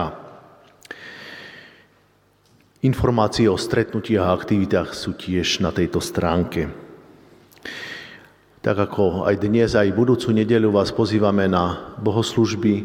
Informácie 2.88 3.52
o 3.52 3.60
stretnutiach 3.60 4.32
a 4.32 4.36
aktivitách 4.40 4.96
sú 4.96 5.12
tiež 5.12 5.60
na 5.60 5.76
tejto 5.76 6.00
stránke. 6.00 6.81
Tak 8.62 8.78
ako 8.78 9.26
aj 9.26 9.42
dnes, 9.42 9.74
aj 9.74 9.90
budúcu 9.90 10.30
nedelu 10.30 10.70
vás 10.70 10.94
pozývame 10.94 11.50
na 11.50 11.98
bohoslužby 11.98 12.74
e, 12.78 12.84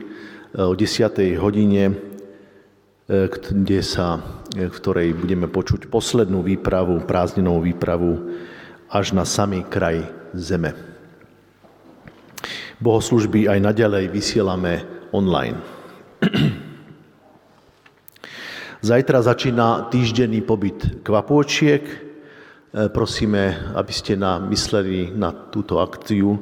o 0.57 0.73
10. 0.73 1.37
hodine, 1.37 1.93
e, 1.93 3.29
kde 3.29 3.85
sa, 3.85 4.17
e, 4.57 4.65
v 4.65 4.73
ktorej 4.73 5.13
budeme 5.13 5.45
počuť 5.45 5.85
poslednú 5.85 6.41
výpravu, 6.41 7.05
prázdninovú 7.05 7.61
výpravu 7.61 8.41
až 8.89 9.13
na 9.13 9.21
samý 9.21 9.69
kraj 9.69 10.01
zeme. 10.33 10.73
Bohoslužby 12.81 13.45
aj 13.45 13.61
naďalej 13.61 14.09
vysielame 14.09 14.81
online. 15.13 15.61
Zajtra 18.81 19.21
začína 19.21 19.93
týždenný 19.93 20.41
pobyt 20.41 21.05
kvapôčiek. 21.05 22.06
E, 22.67 22.91
prosíme, 22.91 23.71
aby 23.79 23.93
ste 23.95 24.19
nám 24.19 24.51
mysleli 24.51 25.15
na 25.15 25.31
túto 25.31 25.79
akciu, 25.79 26.35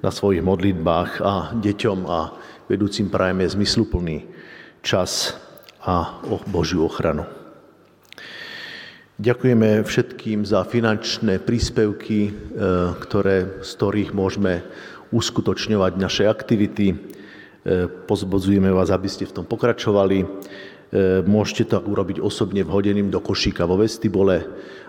na 0.00 0.08
svojich 0.08 0.40
modlitbách 0.40 1.20
a 1.20 1.52
deťom 1.52 1.98
a 2.08 2.32
vedúcim 2.64 3.12
prajeme 3.12 3.44
zmysluplný 3.44 4.24
čas 4.80 5.36
a 5.84 6.16
Božiu 6.48 6.88
ochranu. 6.88 7.28
Ďakujeme 9.20 9.84
všetkým 9.84 10.48
za 10.48 10.64
finančné 10.64 11.44
príspevky, 11.44 12.20
e, 12.24 12.30
ktoré, 12.96 13.60
z 13.60 13.70
ktorých 13.76 14.16
môžeme 14.16 14.64
uskutočňovať 15.12 15.92
naše 16.00 16.24
aktivity. 16.24 16.86
E, 16.88 16.96
pozbodzujeme 18.08 18.72
vás, 18.72 18.88
aby 18.88 19.12
ste 19.12 19.28
v 19.28 19.36
tom 19.36 19.44
pokračovali. 19.44 20.24
Môžete 21.26 21.74
to 21.74 21.82
urobiť 21.82 22.22
osobne 22.22 22.62
vhodeným 22.62 23.10
do 23.10 23.18
košíka 23.18 23.66
vo 23.66 23.74
vestibule 23.74 24.46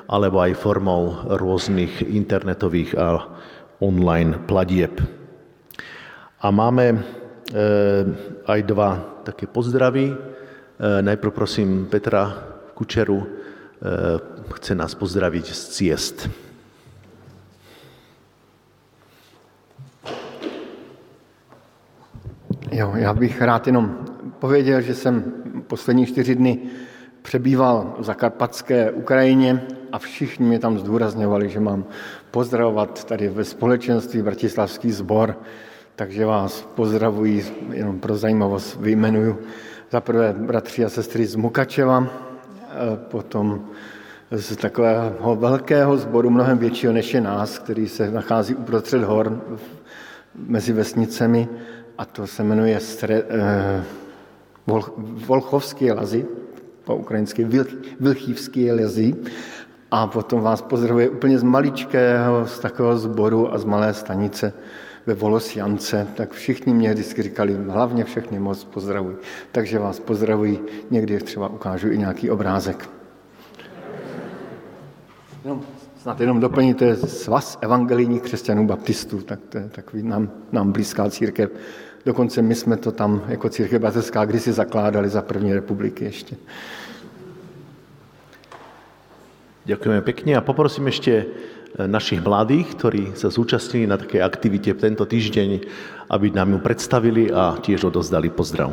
alebo 0.08 0.40
aj 0.40 0.56
formou 0.56 1.20
rôznych 1.28 2.02
internetových 2.02 2.96
a 2.96 3.28
online 3.84 4.40
platieb. 4.48 5.04
A 6.42 6.48
máme 6.52 6.86
e, 6.92 6.98
aj 8.48 8.60
dva 8.64 8.90
také 9.28 9.48
pozdravy. 9.48 10.16
Najprv 10.78 11.32
prosím 11.34 11.90
Petra 11.90 12.30
Kučeru, 12.78 13.26
chce 14.54 14.76
nás 14.76 14.96
pozdraviť 14.96 15.46
z 15.50 15.62
ciest. 15.70 16.30
Jo, 22.72 22.94
já 22.96 23.14
bych 23.14 23.42
rád 23.42 23.68
jenom 23.68 23.98
pověděl, 24.40 24.82
že 24.82 24.96
jsem 24.96 25.24
poslední 25.68 26.06
čtyři 26.06 26.36
dny 26.36 26.60
přebýval 27.28 27.96
v 28.00 28.04
zakarpatské 28.04 28.92
Ukrajině 28.92 29.68
a 29.92 30.00
všichni 30.00 30.48
mě 30.48 30.60
tam 30.60 30.80
zdůrazňovali, 30.80 31.50
že 31.50 31.60
mám 31.60 31.86
pozdravovat 32.32 33.04
tady 33.04 33.28
ve 33.30 33.44
společenství 33.44 34.22
Bratislavský 34.22 34.92
sbor, 34.92 35.36
takže 35.96 36.26
vás 36.26 36.62
pozdravuji, 36.76 37.68
jenom 37.72 38.00
pro 38.00 38.16
zajímavost 38.16 38.80
vyjmenuju. 38.80 39.38
Za 39.92 40.02
prvé 40.02 40.36
bratři 40.38 40.86
a 40.86 40.90
sestry 40.90 41.26
z 41.26 41.36
Mukačeva, 41.36 42.08
potom 42.96 43.68
z 44.32 44.56
takového 44.56 45.36
velkého 45.36 45.98
sboru, 45.98 46.30
mnohem 46.30 46.58
většího 46.58 46.94
než 46.94 47.14
je 47.14 47.22
nás, 47.22 47.60
který 47.60 47.88
se 47.88 48.12
nachází 48.12 48.56
uprostřed 48.56 49.04
hor 49.04 49.42
mezi 50.36 50.74
vesnicemi 50.74 51.48
a 51.98 52.06
to 52.06 52.28
se 52.28 52.44
jmenuje 52.44 52.80
Stre, 52.80 53.24
eh, 53.30 53.84
Volchovské 55.28 55.94
lazy, 55.94 56.26
po 56.88 56.96
ukrajinsky 56.96 57.48
Vilchívské 58.00 58.74
lazy. 58.74 59.16
A 59.92 60.08
potom 60.08 60.42
vás 60.42 60.62
pozdravuje 60.62 61.10
úplně 61.10 61.40
z 61.40 61.44
maličkého, 61.44 62.48
z 62.48 62.60
takového 62.60 62.98
sboru 62.98 63.54
a 63.54 63.58
z 63.58 63.66
malé 63.66 63.94
stanice 63.94 64.54
ve 65.06 65.14
Volosjance, 65.14 66.08
tak 66.16 66.32
všichni 66.32 66.74
mě 66.74 66.94
vždycky 66.94 67.24
říkali, 67.24 67.58
hlavně 67.68 68.04
všechny 68.04 68.40
moc 68.40 68.64
pozdravují. 68.64 69.16
Takže 69.52 69.80
vás 69.80 70.00
pozdravuji, 70.00 70.66
někdy 70.92 71.20
třeba 71.20 71.48
ukážu 71.48 71.92
i 71.92 71.98
nějaký 71.98 72.30
obrázek. 72.30 72.90
No, 75.46 75.62
snad 76.02 76.22
jenom 76.22 76.40
doplní, 76.40 76.74
to 76.74 76.84
je 76.84 76.96
svaz 76.96 77.58
evangelijních 77.62 78.22
křesťanů 78.22 78.68
baptistů, 78.68 79.22
tak 79.22 79.40
to 79.50 79.58
je 79.58 79.70
takový 79.70 80.04
nám, 80.04 80.32
nám 80.52 80.72
blízká 80.72 81.10
církev. 81.10 81.52
Dokonce 82.08 82.42
my 82.42 82.56
jsme 82.56 82.78
to 82.78 82.92
tam 82.92 83.22
jako 83.28 83.50
církev 83.50 83.82
batestská 83.82 84.26
kdysi 84.26 84.54
zakládali 84.54 85.10
za 85.10 85.22
první 85.22 85.54
republiky 85.54 86.06
ještě. 86.06 86.36
Ďakujeme 89.68 90.00
pekne 90.00 90.40
a 90.40 90.42
poprosím 90.42 90.88
ešte 90.88 91.12
e, 91.12 91.26
našich 91.84 92.24
mladých, 92.24 92.72
ktorí 92.72 93.04
sa 93.20 93.28
zúčastnili 93.28 93.84
na 93.84 94.00
takej 94.00 94.24
aktivite 94.24 94.72
v 94.72 94.80
tento 94.80 95.04
týždeň, 95.04 95.68
aby 96.08 96.32
nám 96.32 96.56
ju 96.56 96.60
predstavili 96.64 97.28
a 97.28 97.60
tiež 97.60 97.84
odozdali 97.92 98.32
pozdrav. 98.32 98.72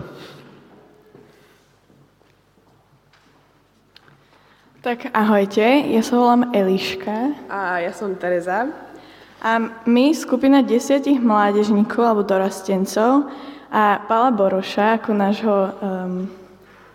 Tak 4.86 5.10
ahojte, 5.10 5.66
ja 5.90 6.02
sa 6.06 6.14
volám 6.14 6.54
Eliška. 6.54 7.34
A 7.50 7.82
ja 7.82 7.90
som 7.90 8.14
Tereza. 8.14 8.83
A 9.44 9.60
my, 9.84 10.16
skupina 10.16 10.64
desiatich 10.64 11.20
mládežníkov 11.20 12.00
alebo 12.00 12.24
dorastencov 12.24 13.28
a 13.68 14.00
Pala 14.08 14.32
Boroša 14.32 14.96
ako 14.96 15.10
nášho, 15.12 15.56
um, 15.84 16.24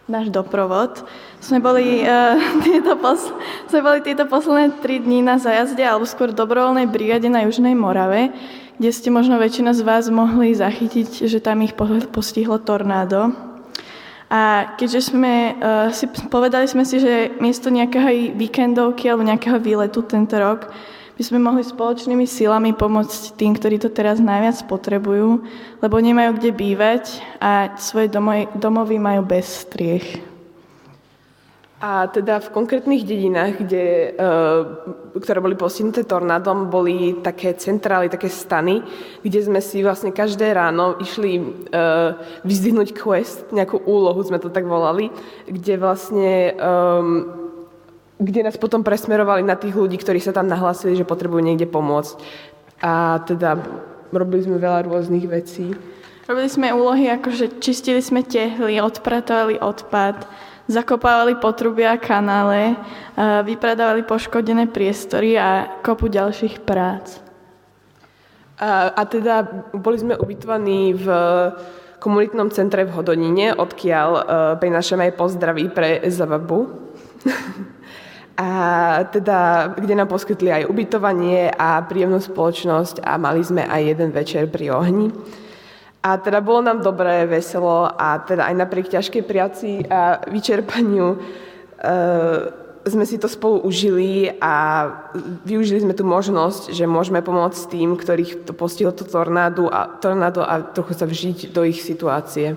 náš 0.10 0.34
doprovod, 0.34 1.06
sme 1.38 1.62
boli, 1.62 2.02
uh, 2.02 2.42
tieto 2.66 2.98
pos- 2.98 3.30
sme 3.70 3.86
boli 3.86 4.02
tieto 4.02 4.26
posledné 4.26 4.82
tri 4.82 4.98
dní 4.98 5.22
na 5.22 5.38
zajazde 5.38 5.86
alebo 5.86 6.10
skôr 6.10 6.34
dobrovoľnej 6.34 6.90
brigade 6.90 7.30
na 7.30 7.46
Južnej 7.46 7.78
Morave, 7.78 8.34
kde 8.82 8.90
ste 8.90 9.14
možno 9.14 9.38
väčšina 9.38 9.78
z 9.78 9.86
vás 9.86 10.10
mohli 10.10 10.58
zachytiť, 10.58 11.30
že 11.30 11.38
tam 11.38 11.62
ich 11.62 11.78
postihlo 12.10 12.58
tornádo. 12.58 13.30
A 14.26 14.74
keďže 14.74 15.14
sme 15.14 15.54
uh, 15.54 15.94
si 15.94 16.10
povedali 16.34 16.66
sme 16.66 16.82
si, 16.82 16.98
že 16.98 17.30
miesto 17.38 17.70
nejakého 17.70 18.34
víkendovky 18.34 19.06
alebo 19.06 19.22
nejakého 19.22 19.62
výletu 19.62 20.02
tento 20.02 20.34
rok 20.34 20.74
by 21.20 21.28
sme 21.28 21.44
mohli 21.44 21.68
spoločnými 21.68 22.24
silami 22.24 22.72
pomôcť 22.72 23.36
tým, 23.36 23.52
ktorí 23.52 23.76
to 23.76 23.92
teraz 23.92 24.24
najviac 24.24 24.64
potrebujú, 24.72 25.44
lebo 25.84 26.00
nemajú 26.00 26.40
kde 26.40 26.56
bývať 26.56 27.20
a 27.44 27.76
svoje 27.76 28.08
domovy 28.56 28.96
majú 28.96 29.28
bez 29.28 29.68
striech. 29.68 30.24
A 31.80 32.08
teda 32.08 32.40
v 32.40 32.52
konkrétnych 32.56 33.04
dedinách, 33.04 33.64
kde, 33.64 34.16
eh, 34.16 34.60
ktoré 35.20 35.40
boli 35.44 35.60
postihnuté 35.60 36.08
tornádom, 36.08 36.72
boli 36.72 37.20
také 37.20 37.52
centrály, 37.56 38.08
také 38.08 38.32
stany, 38.32 38.80
kde 39.20 39.40
sme 39.44 39.60
si 39.60 39.84
vlastne 39.84 40.16
každé 40.16 40.56
ráno 40.56 41.00
išli 41.04 41.40
eh, 41.40 42.16
vyzdvihnúť 42.48 42.96
quest, 42.96 43.52
nejakú 43.52 43.80
úlohu 43.84 44.20
sme 44.24 44.40
to 44.40 44.48
tak 44.48 44.64
volali, 44.64 45.12
kde 45.48 45.80
vlastne 45.80 46.56
um, 46.60 47.39
kde 48.20 48.44
nás 48.44 48.60
potom 48.60 48.84
presmerovali 48.84 49.48
na 49.48 49.56
tých 49.56 49.74
ľudí, 49.80 49.96
ktorí 49.96 50.20
sa 50.20 50.36
tam 50.36 50.52
nahlásili, 50.52 51.00
že 51.00 51.08
potrebujú 51.08 51.40
niekde 51.40 51.72
pomôcť. 51.72 52.20
A 52.84 53.24
teda 53.24 53.56
robili 54.12 54.44
sme 54.44 54.60
veľa 54.60 54.84
rôznych 54.92 55.26
vecí. 55.32 55.72
Robili 56.28 56.50
sme 56.52 56.76
úlohy, 56.76 57.08
ako 57.10 57.32
že 57.32 57.48
čistili 57.64 58.04
sme 58.04 58.22
tehly, 58.22 58.78
odpratovali 58.84 59.58
odpad, 59.58 60.28
zakopávali 60.70 61.40
potrubia 61.42 61.96
a 61.96 62.02
kanále, 62.02 62.78
vypredávali 63.18 64.06
poškodené 64.06 64.70
priestory 64.70 65.40
a 65.40 65.80
kopu 65.82 66.12
ďalších 66.12 66.62
prác. 66.62 67.24
A, 68.60 68.92
a 68.92 69.02
teda 69.08 69.48
boli 69.72 69.98
sme 69.98 70.20
ubytovaní 70.20 70.92
v 70.92 71.08
komunitnom 72.04 72.52
centre 72.52 72.84
v 72.84 72.92
Hodonine, 72.92 73.56
odkiaľ 73.56 74.10
uh, 74.12 74.22
prinašame 74.60 75.12
aj 75.12 75.18
pozdraví 75.20 75.72
pre 75.72 76.04
Zavabu. 76.12 76.68
a 78.40 78.50
teda, 79.12 79.68
kde 79.76 80.00
nám 80.00 80.08
poskytli 80.08 80.48
aj 80.48 80.72
ubytovanie 80.72 81.52
a 81.52 81.84
príjemnú 81.84 82.24
spoločnosť 82.24 83.04
a 83.04 83.20
mali 83.20 83.44
sme 83.44 83.68
aj 83.68 83.82
jeden 83.84 84.16
večer 84.16 84.48
pri 84.48 84.72
ohni. 84.72 85.12
A 86.00 86.16
teda 86.16 86.40
bolo 86.40 86.64
nám 86.64 86.80
dobré, 86.80 87.28
veselo 87.28 87.92
a 87.92 88.24
teda 88.24 88.48
aj 88.48 88.56
napriek 88.56 88.96
ťažkej 88.96 89.24
práci 89.28 89.84
a 89.84 90.24
vyčerpaniu 90.32 91.08
e, 91.12 91.18
sme 92.88 93.04
si 93.04 93.20
to 93.20 93.28
spolu 93.28 93.60
užili 93.68 94.32
a 94.40 94.88
využili 95.44 95.84
sme 95.84 95.92
tú 95.92 96.08
možnosť, 96.08 96.72
že 96.72 96.88
môžeme 96.88 97.20
pomôcť 97.20 97.76
tým, 97.76 98.00
ktorých 98.00 98.48
to 98.48 98.56
postihlo 98.56 98.96
to 98.96 99.04
tornádo 99.04 99.68
a, 99.68 100.00
tornádo 100.00 100.48
a 100.48 100.64
trochu 100.64 100.96
sa 100.96 101.04
vžiť 101.04 101.52
do 101.52 101.68
ich 101.68 101.84
situácie. 101.84 102.56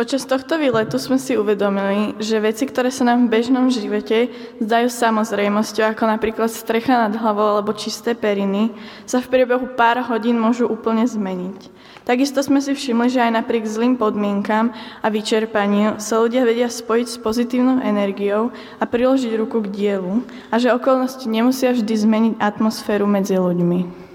Počas 0.00 0.24
tohto 0.24 0.56
výletu 0.56 0.96
sme 0.96 1.20
si 1.20 1.36
uvedomili, 1.36 2.16
že 2.16 2.40
veci, 2.40 2.64
ktoré 2.64 2.88
sa 2.88 3.04
nám 3.04 3.28
v 3.28 3.36
bežnom 3.36 3.68
živote 3.68 4.32
zdajú 4.56 4.88
samozrejmosťou, 4.88 5.92
ako 5.92 6.04
napríklad 6.08 6.48
strecha 6.48 7.04
nad 7.04 7.20
hlavou 7.20 7.60
alebo 7.60 7.76
čisté 7.76 8.16
periny, 8.16 8.72
sa 9.04 9.20
v 9.20 9.28
priebehu 9.28 9.76
pár 9.76 10.00
hodín 10.08 10.40
môžu 10.40 10.64
úplne 10.72 11.04
zmeniť. 11.04 11.68
Takisto 12.08 12.40
sme 12.40 12.64
si 12.64 12.72
všimli, 12.72 13.12
že 13.12 13.28
aj 13.28 13.44
napriek 13.44 13.68
zlým 13.68 14.00
podmienkam 14.00 14.72
a 15.04 15.06
vyčerpaniu 15.12 16.00
sa 16.00 16.24
ľudia 16.24 16.48
vedia 16.48 16.72
spojiť 16.72 17.04
s 17.04 17.20
pozitívnou 17.20 17.84
energiou 17.84 18.56
a 18.80 18.84
priložiť 18.88 19.36
ruku 19.36 19.60
k 19.68 19.68
dielu 19.68 20.24
a 20.48 20.56
že 20.56 20.72
okolnosti 20.72 21.28
nemusia 21.28 21.76
vždy 21.76 21.92
zmeniť 21.92 22.34
atmosféru 22.40 23.04
medzi 23.04 23.36
ľuďmi. 23.36 24.09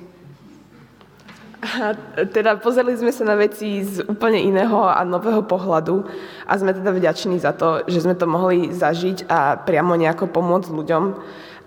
A 1.61 1.95
teda 2.35 2.57
pozerali 2.59 2.97
sme 2.97 3.11
sa 3.11 3.23
na 3.23 3.35
veci 3.39 3.83
z 3.83 4.03
úplne 4.07 4.39
iného 4.39 4.83
a 4.83 5.03
nového 5.07 5.43
pohľadu 5.43 6.03
a 6.47 6.51
sme 6.57 6.75
teda 6.75 6.91
vďační 6.91 7.39
za 7.39 7.55
to, 7.55 7.83
že 7.87 8.03
sme 8.03 8.15
to 8.15 8.27
mohli 8.27 8.71
zažiť 8.73 9.29
a 9.29 9.59
priamo 9.59 9.95
nejako 9.95 10.31
pomôcť 10.31 10.69
ľuďom. 10.71 11.03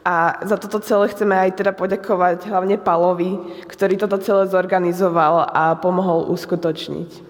A 0.08 0.40
za 0.40 0.56
toto 0.56 0.80
celé 0.80 1.12
chceme 1.12 1.36
aj 1.36 1.60
teda 1.60 1.76
poďakovať 1.76 2.48
hlavne 2.48 2.80
Palovi, 2.80 3.36
ktorý 3.68 4.00
toto 4.00 4.16
celé 4.16 4.48
zorganizoval 4.48 5.52
a 5.52 5.76
pomohol 5.76 6.32
uskutočniť. 6.32 7.27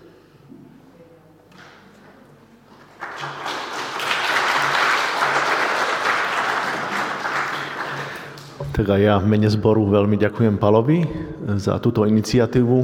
Tak 8.78 8.94
a 8.94 8.96
ja 9.02 9.18
v 9.18 9.26
mene 9.26 9.50
zboru 9.50 9.90
veľmi 9.90 10.14
ďakujem 10.14 10.54
Palovi 10.54 11.02
za 11.58 11.82
túto 11.82 12.06
iniciatívu 12.06 12.78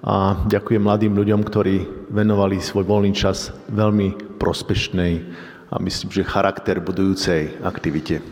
a 0.00 0.40
ďakujem 0.48 0.80
mladým 0.80 1.12
ľuďom, 1.12 1.44
ktorí 1.44 1.84
venovali 2.08 2.56
svoj 2.64 2.88
voľný 2.88 3.12
čas 3.12 3.52
veľmi 3.68 4.40
prospešnej 4.40 5.28
a 5.68 5.76
myslím, 5.84 6.08
že 6.08 6.24
charakter 6.24 6.80
budujúcej 6.80 7.60
aktivite. 7.60 8.24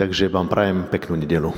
Takže 0.00 0.32
vám 0.32 0.48
prajem 0.48 0.88
peknú 0.88 1.20
nedelu. 1.20 1.52